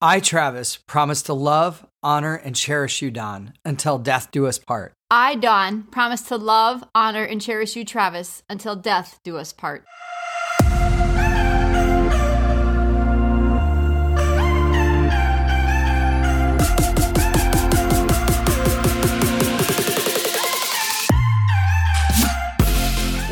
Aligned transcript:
I, 0.00 0.20
Travis, 0.20 0.76
promise 0.76 1.22
to 1.22 1.34
love, 1.34 1.86
honor, 2.02 2.34
and 2.34 2.54
cherish 2.54 3.00
you, 3.00 3.10
Dawn, 3.10 3.54
until 3.64 3.98
death 3.98 4.30
do 4.30 4.46
us 4.46 4.58
part. 4.58 4.92
I, 5.10 5.36
Dawn, 5.36 5.84
promise 5.84 6.22
to 6.22 6.36
love, 6.36 6.84
honor, 6.94 7.22
and 7.22 7.40
cherish 7.40 7.76
you, 7.76 7.84
Travis, 7.84 8.42
until 8.50 8.76
death 8.76 9.20
do 9.22 9.36
us 9.36 9.52
part. 9.52 9.84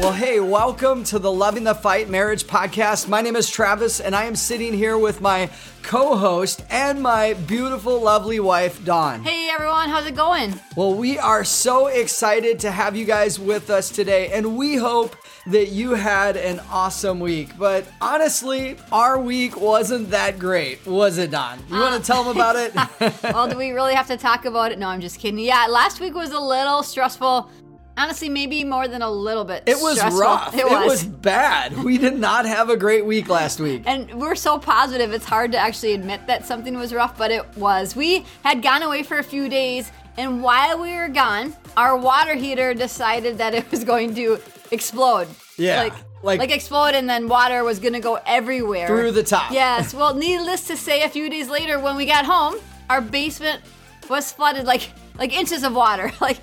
Well, 0.02 0.12
hey, 0.12 0.40
welcome 0.40 1.04
to 1.04 1.20
the 1.20 1.30
Loving 1.30 1.62
the 1.62 1.76
Fight 1.76 2.10
Marriage 2.10 2.42
Podcast. 2.42 3.08
My 3.08 3.20
name 3.20 3.36
is 3.36 3.48
Travis, 3.48 4.00
and 4.00 4.16
I 4.16 4.24
am 4.24 4.34
sitting 4.34 4.74
here 4.74 4.98
with 4.98 5.20
my 5.20 5.48
co 5.84 6.16
host 6.16 6.64
and 6.70 7.00
my 7.00 7.34
beautiful, 7.34 8.00
lovely 8.00 8.40
wife, 8.40 8.84
Dawn. 8.84 9.22
Hey 9.22 9.48
everyone, 9.48 9.88
how's 9.88 10.04
it 10.06 10.16
going? 10.16 10.58
Well, 10.76 10.92
we 10.92 11.20
are 11.20 11.44
so 11.44 11.86
excited 11.86 12.58
to 12.58 12.72
have 12.72 12.96
you 12.96 13.04
guys 13.04 13.38
with 13.38 13.70
us 13.70 13.90
today, 13.90 14.32
and 14.32 14.56
we 14.56 14.74
hope 14.74 15.14
that 15.46 15.68
you 15.68 15.94
had 15.94 16.36
an 16.36 16.60
awesome 16.68 17.20
week. 17.20 17.56
But 17.56 17.86
honestly, 18.00 18.78
our 18.90 19.20
week 19.20 19.60
wasn't 19.60 20.10
that 20.10 20.36
great, 20.36 20.84
was 20.84 21.18
it, 21.18 21.30
Dawn? 21.30 21.60
You 21.68 21.78
want 21.78 21.94
to 21.94 22.12
uh, 22.12 22.14
tell 22.14 22.24
them 22.24 22.36
about 22.36 22.56
it? 22.56 22.74
well, 23.22 23.48
do 23.48 23.56
we 23.56 23.70
really 23.70 23.94
have 23.94 24.08
to 24.08 24.16
talk 24.16 24.46
about 24.46 24.72
it? 24.72 24.80
No, 24.80 24.88
I'm 24.88 25.00
just 25.00 25.20
kidding. 25.20 25.38
Yeah, 25.38 25.66
last 25.68 26.00
week 26.00 26.14
was 26.14 26.32
a 26.32 26.40
little 26.40 26.82
stressful. 26.82 27.48
Honestly, 27.96 28.28
maybe 28.28 28.64
more 28.64 28.88
than 28.88 29.02
a 29.02 29.10
little 29.10 29.44
bit. 29.44 29.64
It 29.66 29.76
was 29.78 29.98
stressful. 29.98 30.20
rough. 30.20 30.54
It 30.58 30.64
was. 30.64 31.04
bad. 31.04 31.76
We 31.84 31.98
did 31.98 32.18
not 32.18 32.46
have 32.46 32.70
a 32.70 32.76
great 32.76 33.04
week 33.04 33.28
last 33.28 33.60
week. 33.60 33.82
And 33.86 34.12
we're 34.20 34.34
so 34.34 34.58
positive, 34.58 35.12
it's 35.12 35.24
hard 35.26 35.52
to 35.52 35.58
actually 35.58 35.92
admit 35.92 36.26
that 36.26 36.46
something 36.46 36.76
was 36.78 36.94
rough, 36.94 37.18
but 37.18 37.30
it 37.30 37.44
was. 37.56 37.94
We 37.94 38.24
had 38.44 38.62
gone 38.62 38.82
away 38.82 39.02
for 39.02 39.18
a 39.18 39.22
few 39.24 39.48
days, 39.48 39.92
and 40.16 40.42
while 40.42 40.80
we 40.80 40.94
were 40.94 41.08
gone, 41.08 41.54
our 41.76 41.96
water 41.96 42.34
heater 42.34 42.72
decided 42.74 43.38
that 43.38 43.54
it 43.54 43.70
was 43.70 43.84
going 43.84 44.14
to 44.14 44.38
explode. 44.70 45.28
Yeah, 45.58 45.82
Like, 45.82 45.92
like- 46.22 46.38
like, 46.38 46.50
explode, 46.50 46.94
and 46.94 47.08
then 47.08 47.28
water 47.28 47.62
was 47.64 47.78
going 47.78 47.94
to 47.94 48.00
go 48.00 48.18
everywhere. 48.26 48.86
Through 48.86 49.10
the 49.12 49.22
top. 49.24 49.50
Yes. 49.52 49.92
Well, 49.92 50.14
needless 50.14 50.66
to 50.68 50.76
say, 50.76 51.02
a 51.02 51.08
few 51.08 51.28
days 51.28 51.48
later, 51.48 51.78
when 51.78 51.96
we 51.96 52.06
got 52.06 52.24
home, 52.24 52.54
our 52.88 53.00
basement 53.00 53.60
was 54.08 54.32
flooded 54.32 54.64
like 54.66 54.90
like 55.18 55.32
inches 55.32 55.62
of 55.62 55.74
water. 55.74 56.10
Like 56.20 56.38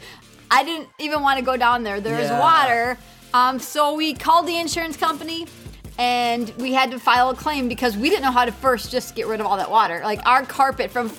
I 0.51 0.63
didn't 0.63 0.89
even 0.99 1.21
want 1.21 1.39
to 1.39 1.45
go 1.45 1.57
down 1.57 1.83
there. 1.83 1.99
There 2.01 2.17
was 2.17 2.29
Yeah. 2.29 2.39
water. 2.39 2.97
Um, 3.33 3.59
so 3.59 3.93
we 3.93 4.13
called 4.13 4.47
the 4.47 4.57
insurance 4.57 4.97
company. 4.97 5.47
And 5.97 6.53
we 6.57 6.71
had 6.71 6.91
to 6.91 6.99
file 6.99 7.29
a 7.29 7.35
claim 7.35 7.67
because 7.67 7.97
we 7.97 8.09
didn't 8.09 8.21
know 8.23 8.31
how 8.31 8.45
to 8.45 8.53
first 8.53 8.89
just 8.89 9.15
get 9.15 9.27
rid 9.27 9.41
of 9.41 9.45
all 9.45 9.57
that 9.57 9.69
water. 9.69 9.99
Like 10.03 10.25
our 10.25 10.45
carpet 10.45 10.91
from 10.91 11.09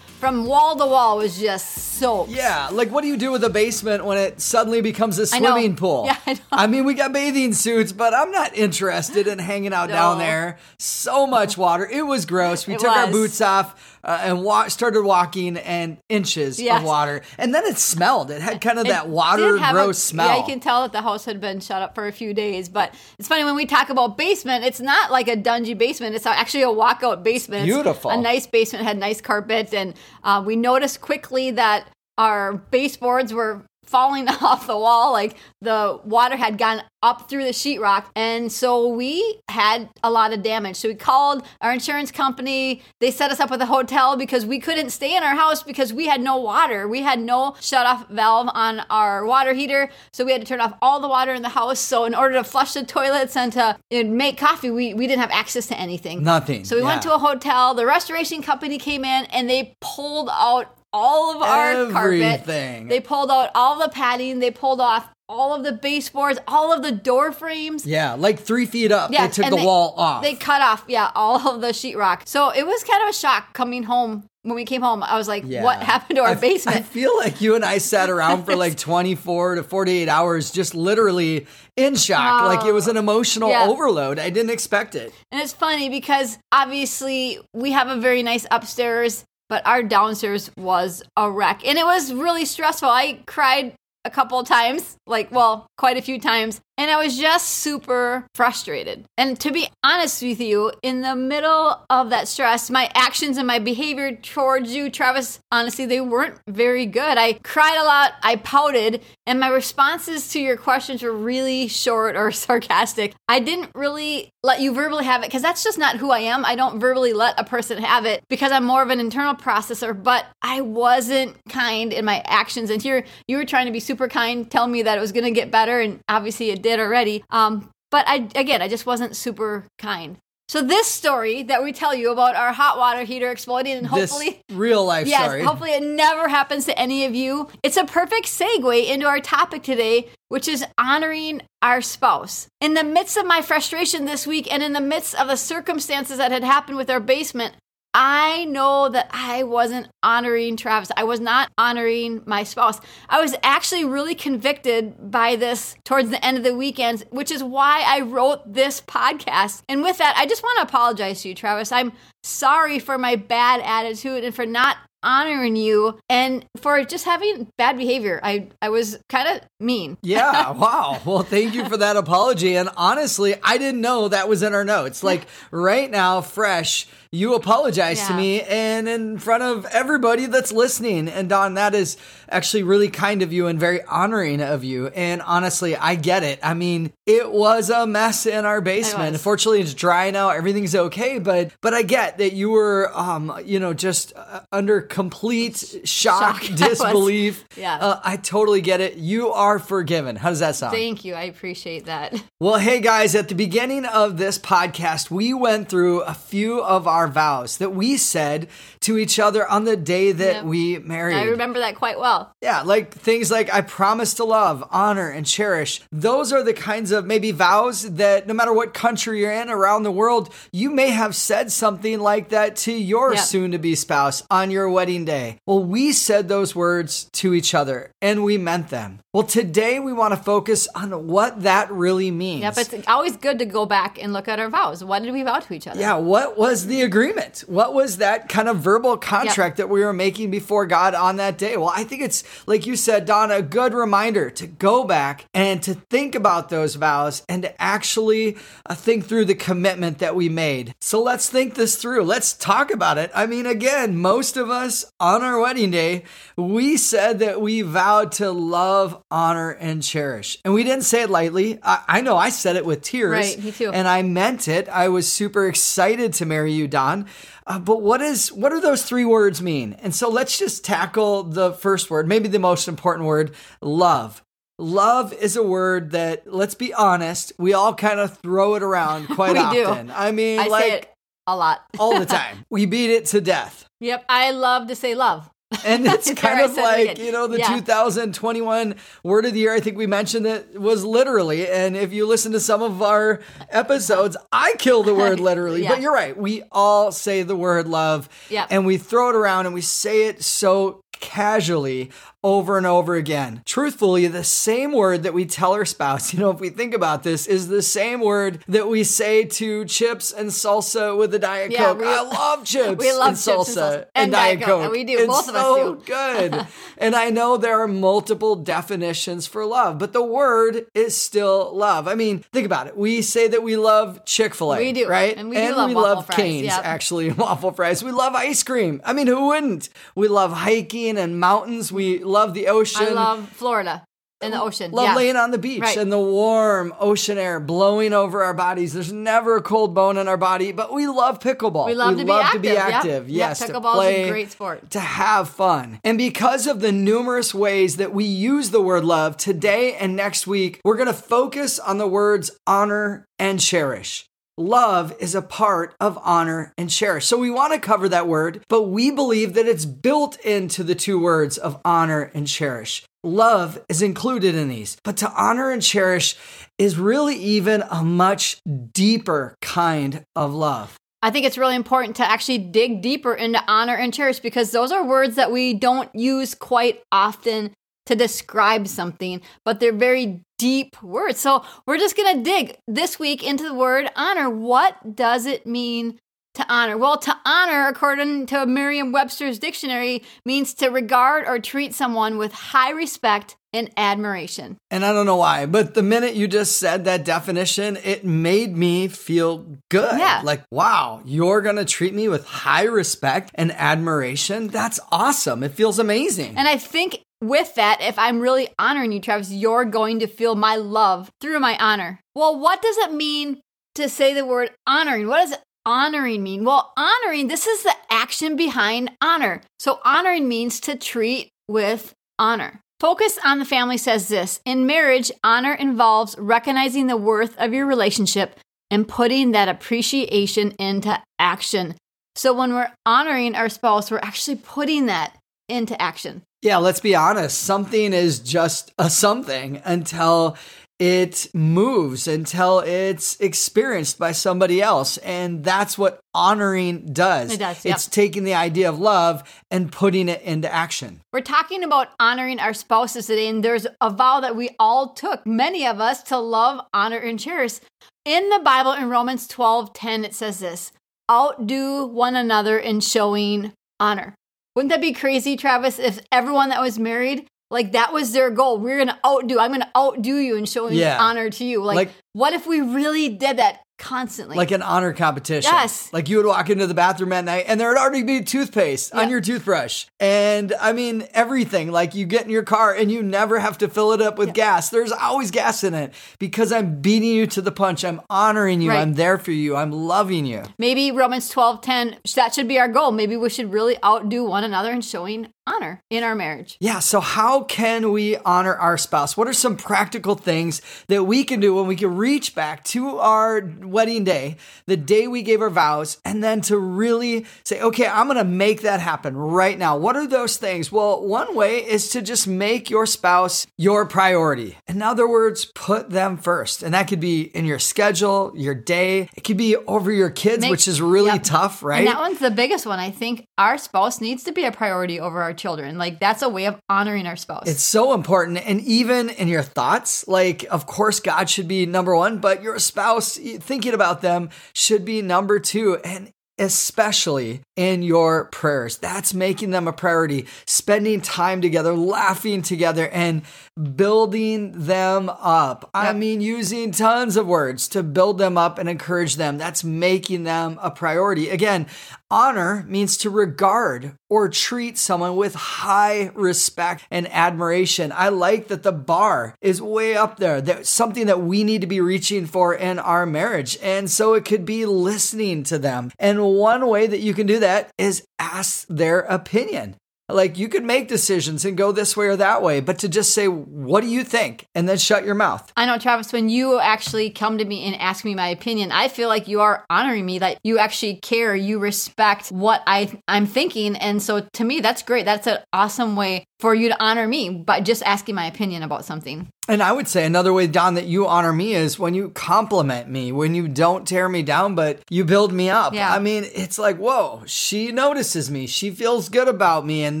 from 0.20 0.44
wall 0.44 0.76
to 0.76 0.84
wall 0.84 1.16
was 1.16 1.40
just 1.40 1.66
soaked. 1.98 2.28
Yeah, 2.30 2.68
like 2.70 2.90
what 2.90 3.00
do 3.00 3.08
you 3.08 3.16
do 3.16 3.30
with 3.32 3.42
a 3.42 3.48
basement 3.48 4.04
when 4.04 4.18
it 4.18 4.38
suddenly 4.38 4.82
becomes 4.82 5.18
a 5.18 5.34
I 5.34 5.38
know. 5.38 5.52
swimming 5.52 5.76
pool? 5.82 6.04
Yeah, 6.04 6.36
I 6.52 6.66
know. 6.66 6.72
mean, 6.72 6.84
we 6.84 6.92
got 6.92 7.10
bathing 7.14 7.54
suits, 7.54 7.90
but 7.92 8.12
I'm 8.12 8.30
not 8.30 8.54
interested 8.54 9.26
in 9.26 9.38
hanging 9.38 9.72
out 9.72 9.88
down 9.88 10.18
there. 10.18 10.58
So 10.78 11.26
much 11.26 11.56
water. 11.56 11.88
It 11.90 12.02
was 12.02 12.26
gross. 12.26 12.66
We 12.66 12.74
It 12.74 12.80
took 12.80 12.90
our 12.94 13.10
boots 13.10 13.40
off 13.40 13.89
uh, 14.04 14.20
and 14.22 14.42
wa- 14.42 14.68
started 14.68 15.02
walking, 15.02 15.56
and 15.56 15.98
inches 16.08 16.58
of 16.60 16.82
water. 16.84 17.22
And 17.38 17.54
then 17.54 17.64
it 17.64 17.78
smelled. 17.78 18.30
It 18.30 18.42
had 18.42 18.60
kind 18.60 18.78
of 18.78 18.86
It 18.86 18.90
that 18.90 19.08
water 19.08 19.58
gross 19.58 19.98
a, 19.98 20.00
smell. 20.00 20.28
Yeah, 20.28 20.36
you 20.38 20.44
can 20.44 20.60
tell 20.60 20.82
that 20.82 20.92
the 20.92 21.02
house 21.02 21.24
had 21.24 21.40
been 21.40 21.60
shut 21.60 21.82
up 21.82 21.94
for 21.94 22.06
a 22.06 22.12
few 22.12 22.34
days. 22.34 22.68
But 22.68 22.94
it's 23.18 23.28
funny 23.28 23.44
when 23.44 23.56
we 23.56 23.66
talk 23.66 23.90
about 23.90 24.16
basement, 24.16 24.64
it's 24.64 24.80
not 24.80 25.10
like 25.10 25.28
a 25.28 25.36
dungy 25.36 25.76
basement. 25.76 26.14
It's 26.14 26.26
actually 26.26 26.62
a 26.62 26.66
walkout 26.66 27.22
basement. 27.22 27.66
It's 27.66 27.74
Beautiful. 27.74 28.10
a 28.10 28.16
nice 28.16 28.46
basement, 28.46 28.84
had 28.84 28.98
nice 28.98 29.20
carpet, 29.20 29.72
and 29.74 29.94
uh, 30.24 30.42
we 30.44 30.56
noticed 30.56 31.00
quickly 31.00 31.50
that 31.52 31.86
our 32.18 32.54
baseboards 32.54 33.32
were 33.32 33.62
falling 33.90 34.28
off 34.28 34.66
the 34.66 34.76
wall 34.76 35.12
like 35.12 35.36
the 35.60 36.00
water 36.04 36.36
had 36.36 36.56
gone 36.56 36.82
up 37.02 37.28
through 37.28 37.44
the 37.44 37.50
sheetrock. 37.50 38.04
And 38.14 38.52
so 38.52 38.88
we 38.88 39.40
had 39.48 39.88
a 40.02 40.10
lot 40.10 40.32
of 40.32 40.42
damage. 40.42 40.76
So 40.76 40.88
we 40.88 40.94
called 40.94 41.44
our 41.60 41.72
insurance 41.72 42.10
company. 42.10 42.82
They 43.00 43.10
set 43.10 43.30
us 43.30 43.40
up 43.40 43.50
with 43.50 43.60
a 43.60 43.66
hotel 43.66 44.16
because 44.16 44.44
we 44.44 44.60
couldn't 44.60 44.90
stay 44.90 45.16
in 45.16 45.22
our 45.22 45.34
house 45.34 45.62
because 45.62 45.92
we 45.92 46.06
had 46.06 46.20
no 46.20 46.36
water. 46.36 46.86
We 46.86 47.02
had 47.02 47.20
no 47.20 47.56
shut 47.60 47.86
off 47.86 48.08
valve 48.08 48.50
on 48.54 48.80
our 48.90 49.24
water 49.24 49.54
heater. 49.54 49.90
So 50.12 50.24
we 50.24 50.32
had 50.32 50.40
to 50.42 50.46
turn 50.46 50.60
off 50.60 50.74
all 50.82 51.00
the 51.00 51.08
water 51.08 51.32
in 51.32 51.42
the 51.42 51.48
house. 51.48 51.80
So 51.80 52.04
in 52.04 52.14
order 52.14 52.34
to 52.34 52.44
flush 52.44 52.74
the 52.74 52.84
toilets 52.84 53.36
and 53.36 53.52
to 53.52 53.76
make 53.90 54.38
coffee 54.38 54.70
we, 54.70 54.94
we 54.94 55.06
didn't 55.06 55.20
have 55.20 55.30
access 55.30 55.66
to 55.68 55.78
anything. 55.78 56.22
Nothing, 56.22 56.64
so 56.64 56.76
we 56.76 56.82
went 56.82 57.02
to 57.02 57.14
a 57.14 57.18
hotel. 57.18 57.74
The 57.74 57.86
restoration 57.86 58.42
company 58.42 58.78
came 58.78 59.04
in 59.04 59.24
and 59.26 59.48
they 59.48 59.74
pulled 59.80 60.28
out 60.30 60.76
all 60.92 61.36
of 61.36 61.42
our 61.42 61.90
carpet 61.92 62.20
Everything. 62.22 62.88
they 62.88 63.00
pulled 63.00 63.30
out 63.30 63.50
all 63.54 63.78
the 63.78 63.88
padding. 63.88 64.38
They 64.40 64.50
pulled 64.50 64.80
off 64.80 65.08
all 65.28 65.54
of 65.54 65.62
the 65.62 65.70
baseboards, 65.72 66.40
all 66.48 66.72
of 66.72 66.82
the 66.82 66.90
door 66.90 67.30
frames. 67.30 67.86
yeah, 67.86 68.14
like 68.14 68.40
three 68.40 68.66
feet 68.66 68.90
up. 68.90 69.12
Yeah, 69.12 69.28
they 69.28 69.32
took 69.32 69.44
and 69.44 69.52
the 69.52 69.58
they- 69.58 69.64
wall 69.64 69.94
off. 69.96 70.22
They 70.22 70.34
cut 70.34 70.60
off, 70.60 70.84
yeah, 70.88 71.12
all 71.14 71.46
of 71.48 71.60
the 71.60 71.68
sheetrock. 71.68 72.26
So 72.26 72.50
it 72.50 72.66
was 72.66 72.82
kind 72.82 73.02
of 73.04 73.10
a 73.10 73.12
shock 73.12 73.52
coming 73.54 73.84
home. 73.84 74.24
When 74.42 74.54
we 74.56 74.64
came 74.64 74.80
home, 74.80 75.02
I 75.02 75.18
was 75.18 75.28
like, 75.28 75.44
Yeah. 75.46 75.62
"What 75.62 75.82
happened 75.82 76.16
to 76.16 76.22
our 76.22 76.30
I- 76.30 76.34
basement?" 76.34 76.78
I 76.78 76.80
feel 76.80 77.14
like 77.18 77.42
you 77.42 77.54
and 77.56 77.62
I 77.64 77.76
sat 77.76 78.08
around 78.08 78.44
for 78.44 78.56
like 78.56 78.74
24 78.78 79.56
to 79.56 79.62
48 79.62 80.08
hours, 80.08 80.50
just 80.50 80.74
literally 80.74 81.46
in 81.76 81.94
shock. 81.94 82.42
Oh. 82.42 82.46
like 82.46 82.64
it 82.64 82.72
was 82.72 82.88
an 82.88 82.96
emotional 82.96 83.50
Yeah. 83.50 83.66
overload. 83.66 84.18
I 84.18 84.30
didn't 84.30 84.50
expect 84.50 84.94
it. 84.94 85.12
And 85.30 85.40
it's 85.42 85.52
funny 85.52 85.90
because 85.90 86.38
obviously 86.52 87.38
we 87.52 87.72
have 87.72 87.88
a 87.88 87.96
very 88.00 88.22
nice 88.22 88.46
upstairs, 88.50 89.24
but 89.50 89.66
our 89.66 89.82
downstairs 89.82 90.50
was 90.56 91.02
a 91.16 91.30
wreck. 91.30 91.66
And 91.66 91.76
it 91.76 91.84
was 91.84 92.14
really 92.14 92.46
stressful. 92.46 92.88
I 92.88 93.18
cried 93.26 93.74
a 94.06 94.10
couple 94.10 94.42
times, 94.44 94.96
like, 95.06 95.30
well, 95.30 95.66
quite 95.76 95.98
a 95.98 96.02
few 96.02 96.18
times. 96.18 96.62
And 96.80 96.90
I 96.90 96.96
was 96.96 97.18
just 97.18 97.46
super 97.46 98.26
frustrated. 98.34 99.04
And 99.18 99.38
to 99.40 99.50
be 99.50 99.68
honest 99.84 100.22
with 100.22 100.40
you, 100.40 100.72
in 100.82 101.02
the 101.02 101.14
middle 101.14 101.84
of 101.90 102.08
that 102.08 102.26
stress, 102.26 102.70
my 102.70 102.90
actions 102.94 103.36
and 103.36 103.46
my 103.46 103.58
behavior 103.58 104.16
towards 104.16 104.74
you, 104.74 104.88
Travis, 104.88 105.40
honestly, 105.52 105.84
they 105.84 106.00
weren't 106.00 106.40
very 106.48 106.86
good. 106.86 107.18
I 107.18 107.34
cried 107.34 107.76
a 107.78 107.84
lot, 107.84 108.14
I 108.22 108.36
pouted, 108.36 109.02
and 109.26 109.38
my 109.38 109.48
responses 109.48 110.28
to 110.28 110.40
your 110.40 110.56
questions 110.56 111.02
were 111.02 111.12
really 111.12 111.68
short 111.68 112.16
or 112.16 112.32
sarcastic. 112.32 113.14
I 113.28 113.40
didn't 113.40 113.72
really 113.74 114.30
let 114.42 114.60
you 114.60 114.72
verbally 114.72 115.04
have 115.04 115.20
it 115.20 115.26
because 115.26 115.42
that's 115.42 115.62
just 115.62 115.76
not 115.76 115.96
who 115.96 116.10
I 116.10 116.20
am. 116.20 116.46
I 116.46 116.54
don't 116.54 116.80
verbally 116.80 117.12
let 117.12 117.38
a 117.38 117.44
person 117.44 117.76
have 117.82 118.06
it 118.06 118.22
because 118.30 118.52
I'm 118.52 118.64
more 118.64 118.82
of 118.82 118.88
an 118.88 119.00
internal 119.00 119.34
processor, 119.34 120.02
but 120.02 120.24
I 120.40 120.62
wasn't 120.62 121.36
kind 121.50 121.92
in 121.92 122.06
my 122.06 122.22
actions. 122.24 122.70
And 122.70 122.80
here 122.80 123.04
you 123.28 123.36
were 123.36 123.44
trying 123.44 123.66
to 123.66 123.72
be 123.72 123.80
super 123.80 124.08
kind, 124.08 124.50
telling 124.50 124.72
me 124.72 124.82
that 124.82 124.96
it 124.96 125.00
was 125.02 125.12
going 125.12 125.24
to 125.24 125.30
get 125.30 125.50
better, 125.50 125.78
and 125.78 126.00
obviously 126.08 126.48
it 126.48 126.62
did 126.62 126.69
already. 126.78 127.24
Um, 127.30 127.70
but 127.90 128.06
I 128.06 128.28
again, 128.36 128.62
I 128.62 128.68
just 128.68 128.86
wasn't 128.86 129.16
super 129.16 129.66
kind. 129.78 130.16
So 130.48 130.62
this 130.62 130.88
story 130.88 131.44
that 131.44 131.62
we 131.62 131.72
tell 131.72 131.94
you 131.94 132.10
about 132.10 132.34
our 132.34 132.52
hot 132.52 132.76
water 132.76 133.04
heater 133.04 133.30
exploding 133.30 133.76
and 133.76 133.86
hopefully 133.86 134.42
this 134.48 134.58
real 134.58 134.84
life 134.84 135.06
Yes, 135.06 135.22
story. 135.22 135.42
hopefully 135.44 135.70
it 135.70 135.82
never 135.82 136.26
happens 136.26 136.64
to 136.66 136.76
any 136.76 137.04
of 137.04 137.14
you. 137.14 137.48
It's 137.62 137.76
a 137.76 137.84
perfect 137.84 138.26
segue 138.26 138.88
into 138.88 139.06
our 139.06 139.20
topic 139.20 139.62
today, 139.62 140.08
which 140.28 140.48
is 140.48 140.64
honoring 140.76 141.42
our 141.62 141.80
spouse. 141.80 142.48
In 142.60 142.74
the 142.74 142.82
midst 142.82 143.16
of 143.16 143.26
my 143.26 143.42
frustration 143.42 144.06
this 144.06 144.26
week 144.26 144.52
and 144.52 144.60
in 144.60 144.72
the 144.72 144.80
midst 144.80 145.14
of 145.14 145.28
the 145.28 145.36
circumstances 145.36 146.18
that 146.18 146.32
had 146.32 146.42
happened 146.42 146.76
with 146.78 146.90
our 146.90 146.98
basement, 146.98 147.54
I 147.92 148.44
know 148.44 148.88
that 148.88 149.08
I 149.10 149.42
wasn't 149.42 149.88
honoring 150.02 150.56
Travis. 150.56 150.92
I 150.96 151.04
was 151.04 151.18
not 151.18 151.50
honoring 151.58 152.22
my 152.24 152.44
spouse. 152.44 152.80
I 153.08 153.20
was 153.20 153.34
actually 153.42 153.84
really 153.84 154.14
convicted 154.14 155.10
by 155.10 155.34
this 155.34 155.74
towards 155.84 156.10
the 156.10 156.24
end 156.24 156.36
of 156.36 156.44
the 156.44 156.54
weekend, 156.54 157.04
which 157.10 157.32
is 157.32 157.42
why 157.42 157.82
I 157.86 158.02
wrote 158.02 158.52
this 158.52 158.80
podcast. 158.80 159.62
And 159.68 159.82
with 159.82 159.98
that, 159.98 160.14
I 160.16 160.26
just 160.26 160.42
want 160.42 160.58
to 160.58 160.62
apologize 160.72 161.22
to 161.22 161.30
you, 161.30 161.34
Travis. 161.34 161.72
I'm 161.72 161.92
sorry 162.22 162.78
for 162.78 162.96
my 162.96 163.16
bad 163.16 163.60
attitude 163.64 164.22
and 164.22 164.34
for 164.34 164.46
not 164.46 164.76
honoring 165.02 165.56
you 165.56 165.98
and 166.08 166.44
for 166.56 166.84
just 166.84 167.04
having 167.04 167.48
bad 167.56 167.76
behavior. 167.76 168.20
I, 168.22 168.48
I 168.60 168.68
was 168.68 168.98
kind 169.08 169.36
of 169.36 169.48
mean. 169.58 169.96
Yeah, 170.10 170.50
wow. 170.50 171.00
Well, 171.04 171.22
thank 171.22 171.54
you 171.54 171.64
for 171.68 171.76
that 171.76 171.96
apology. 171.96 172.56
And 172.56 172.68
honestly, 172.76 173.36
I 173.44 173.58
didn't 173.58 173.80
know 173.80 174.08
that 174.08 174.28
was 174.28 174.42
in 174.42 174.54
our 174.54 174.64
notes. 174.64 175.04
Like 175.04 175.26
right 175.52 175.88
now, 175.88 176.20
fresh, 176.20 176.88
you 177.12 177.34
apologize 177.34 178.06
to 178.08 178.14
me 178.14 178.42
and 178.42 178.88
in 178.88 179.18
front 179.18 179.42
of 179.44 179.66
everybody 179.66 180.26
that's 180.26 180.50
listening. 180.52 181.08
And 181.08 181.28
Dawn, 181.28 181.54
that 181.54 181.74
is 181.74 181.96
actually 182.28 182.64
really 182.64 182.88
kind 182.88 183.22
of 183.22 183.32
you 183.32 183.46
and 183.46 183.58
very 183.58 183.82
honoring 183.84 184.40
of 184.40 184.64
you. 184.64 184.88
And 184.88 185.22
honestly, 185.22 185.76
I 185.76 185.94
get 185.94 186.22
it. 186.24 186.40
I 186.42 186.54
mean, 186.54 186.92
it 187.06 187.30
was 187.30 187.70
a 187.70 187.86
mess 187.86 188.26
in 188.26 188.44
our 188.44 188.60
basement. 188.60 189.18
Fortunately, 189.18 189.60
it's 189.60 189.74
dry 189.74 190.10
now. 190.10 190.30
Everything's 190.30 190.74
okay. 190.74 191.18
But 191.18 191.52
but 191.60 191.74
I 191.74 191.82
get 191.82 192.18
that 192.18 192.32
you 192.32 192.50
were, 192.50 192.90
um, 192.94 193.36
you 193.44 193.58
know, 193.60 193.74
just 193.74 194.12
uh, 194.16 194.40
under 194.52 194.82
complete 194.90 195.56
shock, 195.84 196.42
Shock. 196.42 196.42
That 196.58 196.68
was- 196.70 196.78
disbelief. 196.78 197.44
Yeah. 197.56 197.76
Uh, 197.76 198.00
I 198.04 198.16
totally 198.16 198.60
get 198.60 198.80
it. 198.80 198.96
You 198.96 199.30
are 199.32 199.58
forgiven. 199.58 200.16
How 200.16 200.28
does 200.28 200.40
that 200.40 200.56
sound? 200.56 200.74
Thank 200.74 201.04
you. 201.04 201.14
I 201.14 201.22
appreciate 201.24 201.86
that. 201.86 202.20
Well, 202.42 202.58
hey 202.58 202.80
guys, 202.80 203.14
at 203.14 203.28
the 203.28 203.34
beginning 203.34 203.84
of 203.84 204.16
this 204.16 204.38
podcast, 204.38 205.10
we 205.10 205.34
went 205.34 205.68
through 205.68 206.00
a 206.00 206.14
few 206.14 206.62
of 206.62 206.88
our 206.88 207.06
vows 207.06 207.58
that 207.58 207.74
we 207.74 207.98
said 207.98 208.48
to 208.80 208.96
each 208.96 209.18
other 209.18 209.46
on 209.46 209.64
the 209.64 209.76
day 209.76 210.12
that 210.12 210.36
Yep. 210.36 210.44
we 210.46 210.78
married. 210.78 211.16
I 211.16 211.24
remember 211.24 211.58
that 211.58 211.74
quite 211.74 211.98
well. 212.00 212.32
Yeah, 212.40 212.62
like 212.62 212.94
things 212.94 213.30
like 213.30 213.52
I 213.52 213.60
promise 213.60 214.14
to 214.14 214.24
love, 214.24 214.66
honor, 214.70 215.10
and 215.10 215.26
cherish. 215.26 215.82
Those 215.92 216.32
are 216.32 216.42
the 216.42 216.54
kinds 216.54 216.92
of 216.92 217.04
maybe 217.04 217.30
vows 217.30 217.82
that 217.96 218.26
no 218.26 218.32
matter 218.32 218.54
what 218.54 218.72
country 218.72 219.20
you're 219.20 219.30
in 219.32 219.50
around 219.50 219.82
the 219.82 219.90
world, 219.92 220.32
you 220.50 220.70
may 220.70 220.88
have 220.88 221.14
said 221.14 221.52
something 221.52 222.00
like 222.00 222.30
that 222.30 222.56
to 222.64 222.72
your 222.72 223.12
Yeah. 223.12 223.20
soon 223.20 223.52
to 223.52 223.58
be 223.58 223.74
spouse 223.74 224.22
on 224.30 224.50
your 224.50 224.70
wedding 224.80 225.04
day. 225.04 225.38
Well, 225.44 225.62
we 225.62 225.92
said 225.92 226.28
those 226.28 226.56
words 226.56 227.10
to 227.12 227.34
each 227.34 227.54
other 227.54 227.92
and 228.00 228.24
we 228.24 228.38
meant 228.38 228.70
them. 228.70 229.00
Well, 229.12 229.24
today 229.24 229.78
we 229.78 229.92
want 229.92 230.14
to 230.14 230.16
focus 230.16 230.68
on 230.74 231.06
what 231.06 231.42
that 231.42 231.70
really 231.70 232.10
means. 232.10 232.40
Yeah, 232.40 232.52
but 232.52 232.72
it's 232.72 232.88
always 232.88 233.18
good 233.18 233.40
to 233.40 233.44
go 233.44 233.66
back 233.66 234.02
and 234.02 234.14
look 234.14 234.26
at 234.26 234.38
our 234.38 234.48
vows. 234.48 234.82
What 234.82 235.02
did 235.02 235.12
we 235.12 235.22
vow 235.22 235.40
to 235.40 235.52
each 235.52 235.66
other? 235.66 235.78
Yeah, 235.78 235.96
what 235.96 236.38
was 236.38 236.66
the 236.66 236.80
agreement? 236.80 237.44
What 237.46 237.74
was 237.74 237.98
that 237.98 238.30
kind 238.30 238.48
of 238.48 238.60
verbal 238.60 238.96
contract 238.96 239.58
that 239.58 239.68
we 239.68 239.84
were 239.84 239.92
making 239.92 240.30
before 240.30 240.64
God 240.64 240.94
on 240.94 241.16
that 241.16 241.36
day? 241.36 241.58
Well, 241.58 241.72
I 241.74 241.84
think 241.84 242.00
it's, 242.00 242.24
like 242.46 242.66
you 242.66 242.76
said, 242.76 243.04
Donna, 243.04 243.34
a 243.34 243.42
good 243.42 243.74
reminder 243.74 244.30
to 244.30 244.46
go 244.46 244.84
back 244.84 245.26
and 245.34 245.62
to 245.64 245.74
think 245.74 246.14
about 246.14 246.48
those 246.48 246.76
vows 246.76 247.22
and 247.28 247.42
to 247.42 247.60
actually 247.60 248.38
uh, 248.64 248.74
think 248.74 249.04
through 249.04 249.26
the 249.26 249.34
commitment 249.34 249.98
that 249.98 250.14
we 250.14 250.30
made. 250.30 250.72
So 250.80 251.02
let's 251.02 251.28
think 251.28 251.54
this 251.56 251.76
through. 251.76 252.04
Let's 252.04 252.32
talk 252.32 252.70
about 252.70 252.96
it. 252.96 253.10
I 253.12 253.26
mean, 253.26 253.44
again, 253.44 253.98
most 253.98 254.36
of 254.36 254.48
us 254.48 254.69
on 254.98 255.22
our 255.22 255.38
wedding 255.40 255.70
day, 255.70 256.04
we 256.36 256.76
said 256.76 257.18
that 257.20 257.40
we 257.40 257.62
vowed 257.62 258.12
to 258.12 258.30
love, 258.30 259.02
honor, 259.10 259.50
and 259.50 259.82
cherish. 259.82 260.38
And 260.44 260.54
we 260.54 260.64
didn't 260.64 260.84
say 260.84 261.02
it 261.02 261.10
lightly. 261.10 261.58
I, 261.62 261.82
I 261.88 262.00
know 262.00 262.16
I 262.16 262.30
said 262.30 262.56
it 262.56 262.64
with 262.64 262.82
tears. 262.82 263.10
Right, 263.10 263.42
me 263.44 263.52
too. 263.52 263.70
And 263.70 263.86
I 263.88 264.02
meant 264.02 264.48
it. 264.48 264.68
I 264.68 264.88
was 264.88 265.10
super 265.12 265.46
excited 265.46 266.12
to 266.14 266.26
marry 266.26 266.52
you, 266.52 266.66
Dawn. 266.68 267.06
Uh, 267.46 267.58
but 267.58 267.82
what 267.82 268.00
is 268.00 268.30
what 268.32 268.50
do 268.50 268.60
those 268.60 268.84
three 268.84 269.04
words 269.04 269.42
mean? 269.42 269.72
And 269.82 269.94
so 269.94 270.08
let's 270.08 270.38
just 270.38 270.64
tackle 270.64 271.24
the 271.24 271.52
first 271.52 271.90
word, 271.90 272.06
maybe 272.08 272.28
the 272.28 272.38
most 272.38 272.68
important 272.68 273.06
word, 273.06 273.32
love. 273.60 274.22
Love 274.58 275.12
is 275.14 275.36
a 275.36 275.42
word 275.42 275.92
that, 275.92 276.30
let's 276.32 276.54
be 276.54 276.74
honest, 276.74 277.32
we 277.38 277.54
all 277.54 277.74
kind 277.74 277.98
of 277.98 278.18
throw 278.18 278.54
it 278.56 278.62
around 278.62 279.06
quite 279.14 279.32
We 279.32 279.56
do. 279.56 279.64
often. 279.66 279.90
I 279.90 280.10
mean, 280.12 280.38
I 280.38 280.46
like 280.48 280.64
say 280.64 280.72
it 280.78 280.92
a 281.26 281.34
lot. 281.34 281.62
all 281.78 281.98
the 281.98 282.04
time. 282.20 282.44
We 282.50 282.66
beat 282.66 282.90
it 282.90 283.06
to 283.06 283.20
death. 283.22 283.64
Yep, 283.80 284.04
I 284.08 284.30
love 284.30 284.68
to 284.68 284.74
say 284.76 284.94
love. 284.94 285.28
And 285.64 285.84
it's 285.84 286.14
kind 286.14 286.40
of 286.42 286.54
like, 286.56 286.98
you 286.98 287.10
know, 287.10 287.26
the 287.26 287.38
Yeah. 287.38 287.56
2021 287.56 288.76
word 289.02 289.24
of 289.24 289.32
the 289.32 289.40
year. 289.40 289.52
I 289.52 289.58
think 289.58 289.76
we 289.76 289.86
mentioned 289.88 290.24
it 290.24 290.60
was 290.60 290.84
literally. 290.84 291.48
And 291.48 291.76
if 291.76 291.92
you 291.92 292.06
listen 292.06 292.30
to 292.32 292.40
some 292.40 292.62
of 292.62 292.80
our 292.82 293.18
episodes, 293.50 294.16
I 294.30 294.54
kill 294.58 294.84
the 294.84 294.94
word 294.94 295.18
literally. 295.30 295.64
Yeah. 295.64 295.70
But 295.70 295.80
you're 295.80 295.92
right. 295.92 296.16
We 296.16 296.44
all 296.52 296.92
say 296.92 297.24
the 297.24 297.34
word 297.34 297.66
love 297.66 298.08
Yep. 298.28 298.46
and 298.50 298.64
we 298.64 298.76
throw 298.78 299.08
it 299.10 299.16
around 299.16 299.46
and 299.46 299.54
we 299.54 299.60
say 299.60 300.06
it 300.06 300.22
so 300.22 300.82
casually 300.92 301.90
over 302.22 302.58
and 302.58 302.66
over 302.66 302.94
again. 302.96 303.42
Truthfully, 303.46 304.06
the 304.06 304.24
same 304.24 304.72
word 304.72 305.04
that 305.04 305.14
we 305.14 305.24
tell 305.24 305.52
our 305.52 305.64
spouse, 305.64 306.12
you 306.12 306.18
know, 306.20 306.30
if 306.30 306.40
we 306.40 306.50
think 306.50 306.74
about 306.74 307.02
this, 307.02 307.26
is 307.26 307.48
the 307.48 307.62
same 307.62 308.00
word 308.00 308.40
that 308.48 308.68
we 308.68 308.84
say 308.84 309.24
to 309.24 309.64
chips 309.64 310.12
and 310.12 310.28
salsa 310.30 310.96
with 310.96 311.14
a 311.14 311.18
Diet 311.18 311.50
Yeah, 311.50 311.66
Coke. 311.72 311.78
we- 311.80 311.86
I 311.86 312.02
love 312.02 312.44
chips 312.44 312.78
we 312.78 312.92
love 312.92 313.08
and 313.08 313.16
chips 313.16 313.26
and 313.26 313.36
salsa 313.38 313.56
salsa. 313.56 313.74
and, 313.76 313.86
And 313.94 314.12
Diet 314.12 314.38
Diet 314.40 314.48
Coke. 314.48 314.62
Coke. 314.64 314.72
We 314.72 314.84
do. 314.84 314.98
It's 314.98 315.06
Both 315.06 315.28
of 315.28 315.34
us 315.34 315.42
so 315.42 315.74
do. 315.76 315.82
good. 315.84 316.46
and 316.78 316.94
I 316.94 317.10
know 317.10 317.36
there 317.36 317.58
are 317.60 317.68
multiple 317.68 318.36
definitions 318.36 319.26
for 319.26 319.44
love, 319.46 319.78
but 319.78 319.92
the 319.92 320.02
word 320.04 320.66
is 320.74 320.96
still 320.96 321.54
love. 321.56 321.88
I 321.88 321.94
mean, 321.94 322.18
think 322.32 322.44
about 322.46 322.66
it. 322.66 322.76
We 322.76 323.00
say 323.02 323.28
that 323.28 323.42
we 323.42 323.56
love 323.56 324.04
Chick 324.04 324.34
fil 324.34 324.52
A. 324.54 324.58
We 324.58 324.72
do. 324.72 324.88
Right? 324.88 325.16
And 325.16 325.30
we 325.30 325.36
do 325.36 325.54
love 325.54 325.72
waffle 325.72 326.02
fries. 326.02 326.16
Cane's, 326.16 326.44
Yep. 326.46 326.60
actually, 326.64 327.12
waffle 327.12 327.52
fries. 327.52 327.82
We 327.82 327.92
love 327.92 328.14
ice 328.14 328.42
cream. 328.42 328.82
I 328.84 328.92
mean, 328.92 329.06
who 329.06 329.28
wouldn't? 329.28 329.68
We 329.94 330.08
love 330.08 330.32
hiking 330.32 330.98
and 330.98 331.18
mountains. 331.18 331.72
We 331.72 331.98
love 332.10 332.34
the 332.34 332.48
ocean. 332.48 332.86
I 332.88 332.90
love 332.90 333.28
Florida 333.30 333.84
and 334.22 334.34
the 334.34 334.42
ocean. 334.42 334.70
Love 334.70 334.84
yeah. 334.84 334.94
laying 334.96 335.16
on 335.16 335.30
the 335.30 335.38
beach 335.38 335.62
Right. 335.62 335.76
and 335.78 335.90
the 335.90 335.98
warm 335.98 336.74
ocean 336.78 337.16
air 337.16 337.40
blowing 337.40 337.94
over 337.94 338.22
our 338.22 338.34
bodies. 338.34 338.74
There's 338.74 338.92
never 338.92 339.36
a 339.36 339.42
cold 339.42 339.74
bone 339.74 339.96
in 339.96 340.08
our 340.08 340.18
body, 340.18 340.52
but 340.52 340.74
we 340.74 340.86
love 340.86 341.20
pickleball. 341.20 341.64
We 341.66 341.74
love 341.74 341.96
to 341.96 342.04
be 342.04 342.12
active. 342.12 342.44
Yep. 342.44 342.58
active. 342.74 343.08
Yep, 343.08 343.16
Yes, 343.16 343.38
to 343.38 343.46
pickleball 343.52 343.76
is 343.90 344.06
a 344.08 344.10
great 344.10 344.30
sport. 344.30 344.70
to 344.72 344.80
have 344.80 345.30
fun. 345.30 345.80
And 345.84 345.96
because 345.96 346.46
of 346.46 346.60
the 346.60 346.70
numerous 346.72 347.32
ways 347.32 347.76
that 347.76 347.94
we 347.94 348.04
use 348.04 348.50
the 348.50 348.60
word 348.60 348.84
love 348.84 349.16
today 349.16 349.74
and 349.76 349.96
next 349.96 350.26
week, 350.26 350.60
we're 350.64 350.76
going 350.76 350.86
to 350.86 350.92
focus 350.92 351.58
on 351.58 351.78
the 351.78 351.88
words 351.88 352.30
honor 352.46 353.06
and 353.18 353.40
cherish. 353.40 354.04
Love 354.40 354.96
is 354.98 355.14
a 355.14 355.20
part 355.20 355.74
of 355.80 355.98
honor 356.02 356.54
and 356.56 356.70
cherish. 356.70 357.04
So 357.04 357.18
we 357.18 357.30
want 357.30 357.52
to 357.52 357.60
cover 357.60 357.90
that 357.90 358.08
word, 358.08 358.42
but 358.48 358.62
we 358.62 358.90
believe 358.90 359.34
that 359.34 359.46
it's 359.46 359.66
built 359.66 360.18
into 360.20 360.64
the 360.64 360.74
two 360.74 360.98
words 360.98 361.36
of 361.36 361.60
honor 361.62 362.10
and 362.14 362.26
cherish. 362.26 362.82
Love 363.04 363.62
is 363.68 363.82
included 363.82 364.34
in 364.34 364.48
these, 364.48 364.78
but 364.82 364.96
to 364.96 365.12
honor 365.12 365.50
and 365.50 365.60
cherish 365.60 366.16
is 366.56 366.78
really 366.78 367.16
even 367.16 367.62
a 367.70 367.84
much 367.84 368.38
deeper 368.72 369.36
kind 369.42 370.04
of 370.16 370.32
love. 370.32 370.74
I 371.02 371.10
think 371.10 371.26
it's 371.26 371.36
really 371.36 371.54
important 371.54 371.96
to 371.96 372.10
actually 372.10 372.38
dig 372.38 372.80
deeper 372.80 373.12
into 373.12 373.42
honor 373.46 373.74
and 373.74 373.92
cherish 373.92 374.20
because 374.20 374.52
those 374.52 374.72
are 374.72 374.86
words 374.86 375.16
that 375.16 375.30
we 375.30 375.52
don't 375.52 375.94
use 375.94 376.34
quite 376.34 376.82
often 376.90 377.52
to 377.86 377.94
describe 377.94 378.68
something, 378.68 379.20
but 379.44 379.60
they're 379.60 379.72
very 379.72 380.22
deep 380.40 380.82
words. 380.82 381.20
So 381.20 381.44
we're 381.66 381.76
just 381.76 381.96
going 381.96 382.16
to 382.16 382.22
dig 382.22 382.56
this 382.66 382.98
week 382.98 383.22
into 383.22 383.44
the 383.44 383.52
word 383.52 383.90
honor. 383.94 384.30
What 384.30 384.96
does 384.96 385.26
it 385.26 385.46
mean 385.46 385.98
to 386.34 386.46
honor? 386.48 386.78
Well, 386.78 386.96
to 386.96 387.14
honor, 387.26 387.68
according 387.68 388.24
to 388.26 388.46
Merriam 388.46 388.90
Webster's 388.90 389.38
dictionary, 389.38 390.02
means 390.24 390.54
to 390.54 390.68
regard 390.68 391.26
or 391.26 391.38
treat 391.38 391.74
someone 391.74 392.16
with 392.16 392.32
high 392.32 392.70
respect 392.70 393.36
and 393.52 393.68
admiration. 393.76 394.56
And 394.70 394.82
I 394.82 394.92
don't 394.92 395.04
know 395.04 395.16
why, 395.16 395.44
but 395.44 395.74
the 395.74 395.82
minute 395.82 396.14
you 396.14 396.26
just 396.26 396.56
said 396.56 396.86
that 396.86 397.04
definition, 397.04 397.76
it 397.84 398.02
made 398.02 398.56
me 398.56 398.88
feel 398.88 399.58
good. 399.68 399.98
Yeah. 399.98 400.22
Like, 400.24 400.44
wow, 400.50 401.02
you're 401.04 401.42
going 401.42 401.56
to 401.56 401.66
treat 401.66 401.92
me 401.92 402.08
with 402.08 402.24
high 402.24 402.64
respect 402.64 403.32
and 403.34 403.52
admiration. 403.52 404.46
That's 404.48 404.80
awesome. 404.90 405.42
It 405.42 405.52
feels 405.52 405.78
amazing. 405.78 406.38
And 406.38 406.48
I 406.48 406.56
think 406.56 407.02
with 407.20 407.54
that, 407.54 407.80
if 407.80 407.98
I'm 407.98 408.20
really 408.20 408.48
honoring 408.58 408.92
you, 408.92 409.00
Travis, 409.00 409.30
you're 409.30 409.64
going 409.64 409.98
to 410.00 410.06
feel 410.06 410.34
my 410.34 410.56
love 410.56 411.10
through 411.20 411.40
my 411.40 411.56
honor. 411.58 412.00
Well, 412.14 412.38
what 412.38 412.62
does 412.62 412.76
it 412.78 412.92
mean 412.92 413.40
to 413.74 413.88
say 413.88 414.14
the 414.14 414.24
word 414.24 414.50
honoring? 414.66 415.08
What 415.08 415.28
does 415.28 415.38
honoring 415.66 416.22
mean? 416.22 416.44
Well, 416.44 416.72
honoring, 416.76 417.28
this 417.28 417.46
is 417.46 417.62
the 417.62 417.74
action 417.90 418.36
behind 418.36 418.92
honor. 419.00 419.42
So, 419.58 419.80
honoring 419.84 420.28
means 420.28 420.60
to 420.60 420.76
treat 420.76 421.30
with 421.48 421.94
honor. 422.18 422.60
Focus 422.78 423.18
on 423.24 423.38
the 423.38 423.44
Family 423.44 423.76
says 423.76 424.08
this 424.08 424.40
In 424.44 424.66
marriage, 424.66 425.12
honor 425.22 425.52
involves 425.52 426.16
recognizing 426.18 426.86
the 426.86 426.96
worth 426.96 427.36
of 427.38 427.52
your 427.52 427.66
relationship 427.66 428.38
and 428.70 428.88
putting 428.88 429.32
that 429.32 429.48
appreciation 429.48 430.52
into 430.52 431.02
action. 431.18 431.74
So, 432.16 432.32
when 432.32 432.54
we're 432.54 432.72
honoring 432.86 433.34
our 433.34 433.48
spouse, 433.48 433.90
we're 433.90 433.98
actually 433.98 434.36
putting 434.36 434.86
that 434.86 435.16
into 435.50 435.80
action. 435.80 436.22
yeah, 436.42 436.56
let's 436.58 436.80
be 436.80 436.94
honest. 436.94 437.38
Something 437.38 437.92
is 437.92 438.20
just 438.20 438.72
a 438.78 438.88
something 438.88 439.60
until 439.64 440.36
it 440.78 441.28
moves, 441.34 442.08
until 442.08 442.60
it's 442.60 443.20
experienced 443.20 443.98
by 443.98 444.12
somebody 444.12 444.62
else. 444.62 444.96
And 444.98 445.44
that's 445.44 445.76
what 445.76 446.00
honoring 446.14 446.94
does. 446.94 447.32
It 447.32 447.38
does, 447.38 447.62
yep. 447.66 447.74
It's 447.74 447.86
taking 447.86 448.24
the 448.24 448.32
idea 448.32 448.70
of 448.70 448.78
love 448.78 449.22
and 449.50 449.70
putting 449.70 450.08
it 450.08 450.22
into 450.22 450.50
action. 450.50 451.02
We're 451.12 451.20
talking 451.20 451.62
about 451.62 451.88
honoring 452.00 452.40
our 452.40 452.54
spouses 452.54 453.08
today, 453.08 453.28
and 453.28 453.44
there's 453.44 453.66
a 453.82 453.90
vow 453.90 454.20
that 454.20 454.36
we 454.36 454.48
all 454.58 454.94
took, 454.94 455.26
many 455.26 455.66
of 455.66 455.80
us, 455.80 456.02
to 456.04 456.16
love, 456.18 456.64
honor, 456.72 456.96
and 456.98 457.20
cherish. 457.20 457.60
In 458.06 458.30
the 458.30 458.40
Bible, 458.42 458.72
in 458.72 458.88
Romans 458.88 459.28
12 459.28 459.74
10, 459.74 460.06
it 460.06 460.14
says 460.14 460.38
this 460.38 460.72
outdo 461.10 461.84
one 461.86 462.16
another 462.16 462.56
in 462.56 462.80
showing 462.80 463.52
honor. 463.78 464.14
Wouldn't 464.60 464.72
that 464.72 464.82
be 464.82 464.92
crazy, 464.92 465.38
Travis, 465.38 465.78
if 465.78 466.00
everyone 466.12 466.50
that 466.50 466.60
was 466.60 466.78
married, 466.78 467.26
like 467.50 467.72
that 467.72 467.94
was 467.94 468.12
their 468.12 468.28
goal? 468.28 468.58
We're 468.58 468.76
going 468.76 468.88
to 468.88 468.98
outdo, 469.06 469.38
I'm 469.38 469.52
going 469.52 469.62
to 469.62 469.70
outdo 469.74 470.16
you 470.16 470.36
and 470.36 470.46
show 470.46 470.68
Yeah. 470.68 470.98
honor 471.00 471.30
to 471.30 471.44
you. 471.46 471.62
Like, 471.64 471.76
Like- 471.76 471.90
what 472.12 472.34
if 472.34 472.46
we 472.46 472.60
really 472.60 473.08
did 473.08 473.38
that? 473.38 473.60
Constantly. 473.80 474.36
Like 474.36 474.52
an 474.52 474.62
honor 474.62 474.92
competition. 474.92 475.50
Yes. 475.52 475.92
Like 475.92 476.08
you 476.08 476.18
would 476.18 476.26
walk 476.26 476.50
into 476.50 476.68
the 476.68 476.74
bathroom 476.74 477.12
at 477.12 477.24
night 477.24 477.46
and 477.48 477.58
there 477.58 477.68
would 477.68 477.78
already 477.78 478.04
be 478.04 478.22
toothpaste 478.22 478.94
on 478.94 479.10
your 479.10 479.20
toothbrush. 479.20 479.86
And 479.98 480.52
I 480.60 480.72
mean, 480.72 481.08
everything. 481.12 481.72
Like 481.72 481.94
you 481.94 482.06
get 482.06 482.24
in 482.24 482.30
your 482.30 482.44
car 482.44 482.72
and 482.72 482.92
you 482.92 483.02
never 483.02 483.40
have 483.40 483.58
to 483.58 483.68
fill 483.68 483.92
it 483.92 484.00
up 484.00 484.18
with 484.18 484.34
gas. 484.34 484.70
There's 484.70 484.92
always 484.92 485.30
gas 485.30 485.64
in 485.64 485.74
it 485.74 485.94
because 486.18 486.52
I'm 486.52 486.80
beating 486.80 487.08
you 487.08 487.26
to 487.28 487.40
the 487.40 487.50
punch. 487.50 487.84
I'm 487.84 488.00
honoring 488.08 488.60
you. 488.60 488.70
Right. 488.70 488.80
I'm 488.80 488.94
there 488.94 489.18
for 489.18 489.32
you. 489.32 489.56
I'm 489.56 489.72
loving 489.72 490.26
you. 490.26 490.44
Maybe 490.58 490.92
Romans 490.92 491.28
12 491.30 491.62
10, 491.62 491.96
that 492.14 492.34
should 492.34 492.46
be 492.48 492.58
our 492.58 492.68
goal. 492.68 492.92
Maybe 492.92 493.16
we 493.16 493.30
should 493.30 493.52
really 493.52 493.82
outdo 493.82 494.24
one 494.24 494.44
another 494.44 494.70
in 494.70 494.82
showing 494.82 495.32
honor 495.46 495.82
in 495.90 496.04
our 496.04 496.14
marriage. 496.14 496.56
Yeah, 496.60 496.78
so 496.78 497.00
how 497.00 497.44
can 497.44 497.92
we 497.92 498.16
honor 498.18 498.54
our 498.54 498.78
spouse? 498.78 499.16
What 499.16 499.28
are 499.28 499.32
some 499.32 499.56
practical 499.56 500.14
things 500.14 500.62
that 500.88 501.04
we 501.04 501.24
can 501.24 501.40
do 501.40 501.54
when 501.54 501.66
we 501.66 501.76
can 501.76 501.96
reach 501.96 502.34
back 502.34 502.64
to 502.64 502.98
our 502.98 503.40
wedding 503.70 504.04
day, 504.04 504.36
the 504.66 504.76
day 504.76 505.06
we 505.08 505.22
gave 505.22 505.40
our 505.40 505.50
vows, 505.50 505.98
and 506.04 506.22
then 506.22 506.40
to 506.42 506.58
really 506.58 507.26
say, 507.44 507.60
okay, 507.60 507.86
I'm 507.86 508.06
gonna 508.06 508.24
make 508.24 508.62
that 508.62 508.80
happen 508.80 509.16
right 509.16 509.58
now? 509.58 509.76
What 509.76 509.96
are 509.96 510.06
those 510.06 510.36
things? 510.36 510.72
Well, 510.72 511.06
one 511.06 511.34
way 511.34 511.58
is 511.58 511.88
to 511.90 512.02
just 512.02 512.26
make 512.26 512.70
your 512.70 512.86
spouse 512.86 513.46
your 513.56 513.86
priority. 513.86 514.56
In 514.66 514.82
other 514.82 515.08
words, 515.08 515.46
put 515.54 515.90
them 515.90 516.16
first. 516.16 516.62
And 516.62 516.74
that 516.74 516.88
could 516.88 517.00
be 517.00 517.22
in 517.22 517.44
your 517.44 517.58
schedule, 517.58 518.32
your 518.34 518.54
day, 518.54 519.08
it 519.14 519.22
could 519.24 519.36
be 519.36 519.56
over 519.56 519.90
your 519.92 520.10
kids, 520.10 520.46
which 520.48 520.66
is 520.68 520.80
really 520.80 521.10
Yep. 521.10 521.22
tough, 521.24 521.62
right? 521.62 521.78
And 521.78 521.88
that 521.88 521.98
one's 521.98 522.18
the 522.18 522.30
biggest 522.30 522.66
one. 522.66 522.78
I 522.78 522.90
think 522.90 523.26
our 523.38 523.58
spouse 523.58 524.00
needs 524.00 524.24
to 524.24 524.32
be 524.32 524.44
a 524.44 524.52
priority 524.52 525.00
over 525.00 525.22
our 525.22 525.32
children. 525.34 525.78
Like 525.78 526.00
that's 526.00 526.22
a 526.22 526.28
way 526.28 526.46
of 526.46 526.56
honoring 526.68 527.06
our 527.06 527.16
spouse. 527.16 527.48
It's 527.48 527.62
so 527.62 527.94
important. 527.94 528.38
And 528.46 528.60
even 528.62 529.10
in 529.10 529.28
your 529.28 529.42
thoughts, 529.42 530.06
like, 530.08 530.44
of 530.50 530.66
course, 530.66 531.00
God 531.00 531.28
should 531.28 531.48
be 531.48 531.66
number 531.66 531.96
one, 531.96 532.18
but 532.18 532.42
your 532.42 532.58
spouse, 532.58 533.18
thinking 533.60 533.74
about 533.74 534.00
them, 534.00 534.30
should 534.54 534.86
be 534.86 535.02
number 535.02 535.38
two. 535.38 535.76
And 535.84 536.12
especially 536.38 537.42
in 537.54 537.82
your 537.82 538.24
prayers. 538.24 538.78
That's 538.78 539.12
making 539.12 539.50
them 539.50 539.68
a 539.68 539.74
priority, 539.74 540.26
spending 540.46 541.02
time 541.02 541.42
together, 541.42 541.74
laughing 541.74 542.40
together, 542.40 542.88
and 542.88 543.20
building 543.60 544.52
them 544.52 545.08
up. 545.08 545.68
I 545.74 545.92
mean, 545.92 546.20
using 546.20 546.72
tons 546.72 547.16
of 547.16 547.26
words 547.26 547.68
to 547.68 547.82
build 547.82 548.18
them 548.18 548.38
up 548.38 548.58
and 548.58 548.68
encourage 548.68 549.16
them. 549.16 549.38
That's 549.38 549.64
making 549.64 550.24
them 550.24 550.58
a 550.62 550.70
priority. 550.70 551.28
Again, 551.28 551.66
honor 552.10 552.64
means 552.68 552.96
to 552.98 553.10
regard 553.10 553.94
or 554.08 554.28
treat 554.28 554.78
someone 554.78 555.16
with 555.16 555.34
high 555.34 556.10
respect 556.14 556.84
and 556.90 557.06
admiration. 557.12 557.92
I 557.94 558.08
like 558.08 558.48
that 558.48 558.62
the 558.62 558.72
bar 558.72 559.34
is 559.40 559.62
way 559.62 559.96
up 559.96 560.18
there. 560.18 560.40
That's 560.40 560.70
something 560.70 561.06
that 561.06 561.22
we 561.22 561.44
need 561.44 561.60
to 561.60 561.66
be 561.66 561.80
reaching 561.80 562.26
for 562.26 562.54
in 562.54 562.78
our 562.78 563.06
marriage. 563.06 563.58
And 563.62 563.90
so 563.90 564.14
it 564.14 564.24
could 564.24 564.44
be 564.44 564.66
listening 564.66 565.44
to 565.44 565.58
them. 565.58 565.90
And 565.98 566.24
one 566.24 566.66
way 566.66 566.86
that 566.86 567.00
you 567.00 567.14
can 567.14 567.26
do 567.26 567.38
that 567.40 567.70
is 567.78 568.06
ask 568.18 568.66
their 568.68 569.00
opinion. 569.00 569.76
Like 570.14 570.38
you 570.38 570.48
could 570.48 570.64
make 570.64 570.88
decisions 570.88 571.44
and 571.44 571.56
go 571.56 571.72
this 571.72 571.96
way 571.96 572.06
or 572.06 572.16
that 572.16 572.42
way, 572.42 572.60
but 572.60 572.78
to 572.80 572.88
just 572.88 573.14
say, 573.14 573.28
what 573.28 573.80
do 573.82 573.88
you 573.88 574.04
think? 574.04 574.46
And 574.54 574.68
then 574.68 574.78
shut 574.78 575.04
your 575.04 575.14
mouth. 575.14 575.50
I 575.56 575.66
know, 575.66 575.78
Travis, 575.78 576.12
when 576.12 576.28
you 576.28 576.58
actually 576.58 577.10
come 577.10 577.38
to 577.38 577.44
me 577.44 577.64
and 577.64 577.80
ask 577.80 578.04
me 578.04 578.14
my 578.14 578.28
opinion, 578.28 578.72
I 578.72 578.88
feel 578.88 579.08
like 579.08 579.28
you 579.28 579.40
are 579.40 579.64
honoring 579.70 580.06
me, 580.06 580.18
that 580.18 580.38
you 580.42 580.58
actually 580.58 580.96
care, 580.96 581.34
you 581.34 581.58
respect 581.58 582.28
what 582.28 582.62
I, 582.66 583.00
I'm 583.08 583.26
thinking. 583.26 583.76
And 583.76 584.02
so 584.02 584.26
to 584.34 584.44
me, 584.44 584.60
that's 584.60 584.82
great. 584.82 585.04
That's 585.04 585.26
an 585.26 585.38
awesome 585.52 585.96
way 585.96 586.24
for 586.38 586.54
you 586.54 586.68
to 586.68 586.82
honor 586.82 587.06
me 587.06 587.30
by 587.30 587.60
just 587.60 587.82
asking 587.82 588.14
my 588.14 588.26
opinion 588.26 588.62
about 588.62 588.84
something. 588.84 589.28
And 589.50 589.64
I 589.64 589.72
would 589.72 589.88
say 589.88 590.06
another 590.06 590.32
way, 590.32 590.46
Dawn, 590.46 590.74
that 590.74 590.86
you 590.86 591.08
honor 591.08 591.32
me 591.32 591.56
is 591.56 591.76
when 591.76 591.92
you 591.92 592.10
compliment 592.10 592.88
me, 592.88 593.10
when 593.10 593.34
you 593.34 593.48
don't 593.48 593.84
tear 593.86 594.08
me 594.08 594.22
down, 594.22 594.54
but 594.54 594.78
you 594.88 595.04
build 595.04 595.32
me 595.32 595.50
up. 595.50 595.74
Yeah. 595.74 595.92
I 595.92 595.98
mean, 595.98 596.24
it's 596.32 596.56
like, 596.56 596.76
whoa, 596.76 597.24
she 597.26 597.72
notices 597.72 598.30
me. 598.30 598.46
She 598.46 598.70
feels 598.70 599.08
good 599.08 599.26
about 599.26 599.66
me. 599.66 599.82
And 599.82 600.00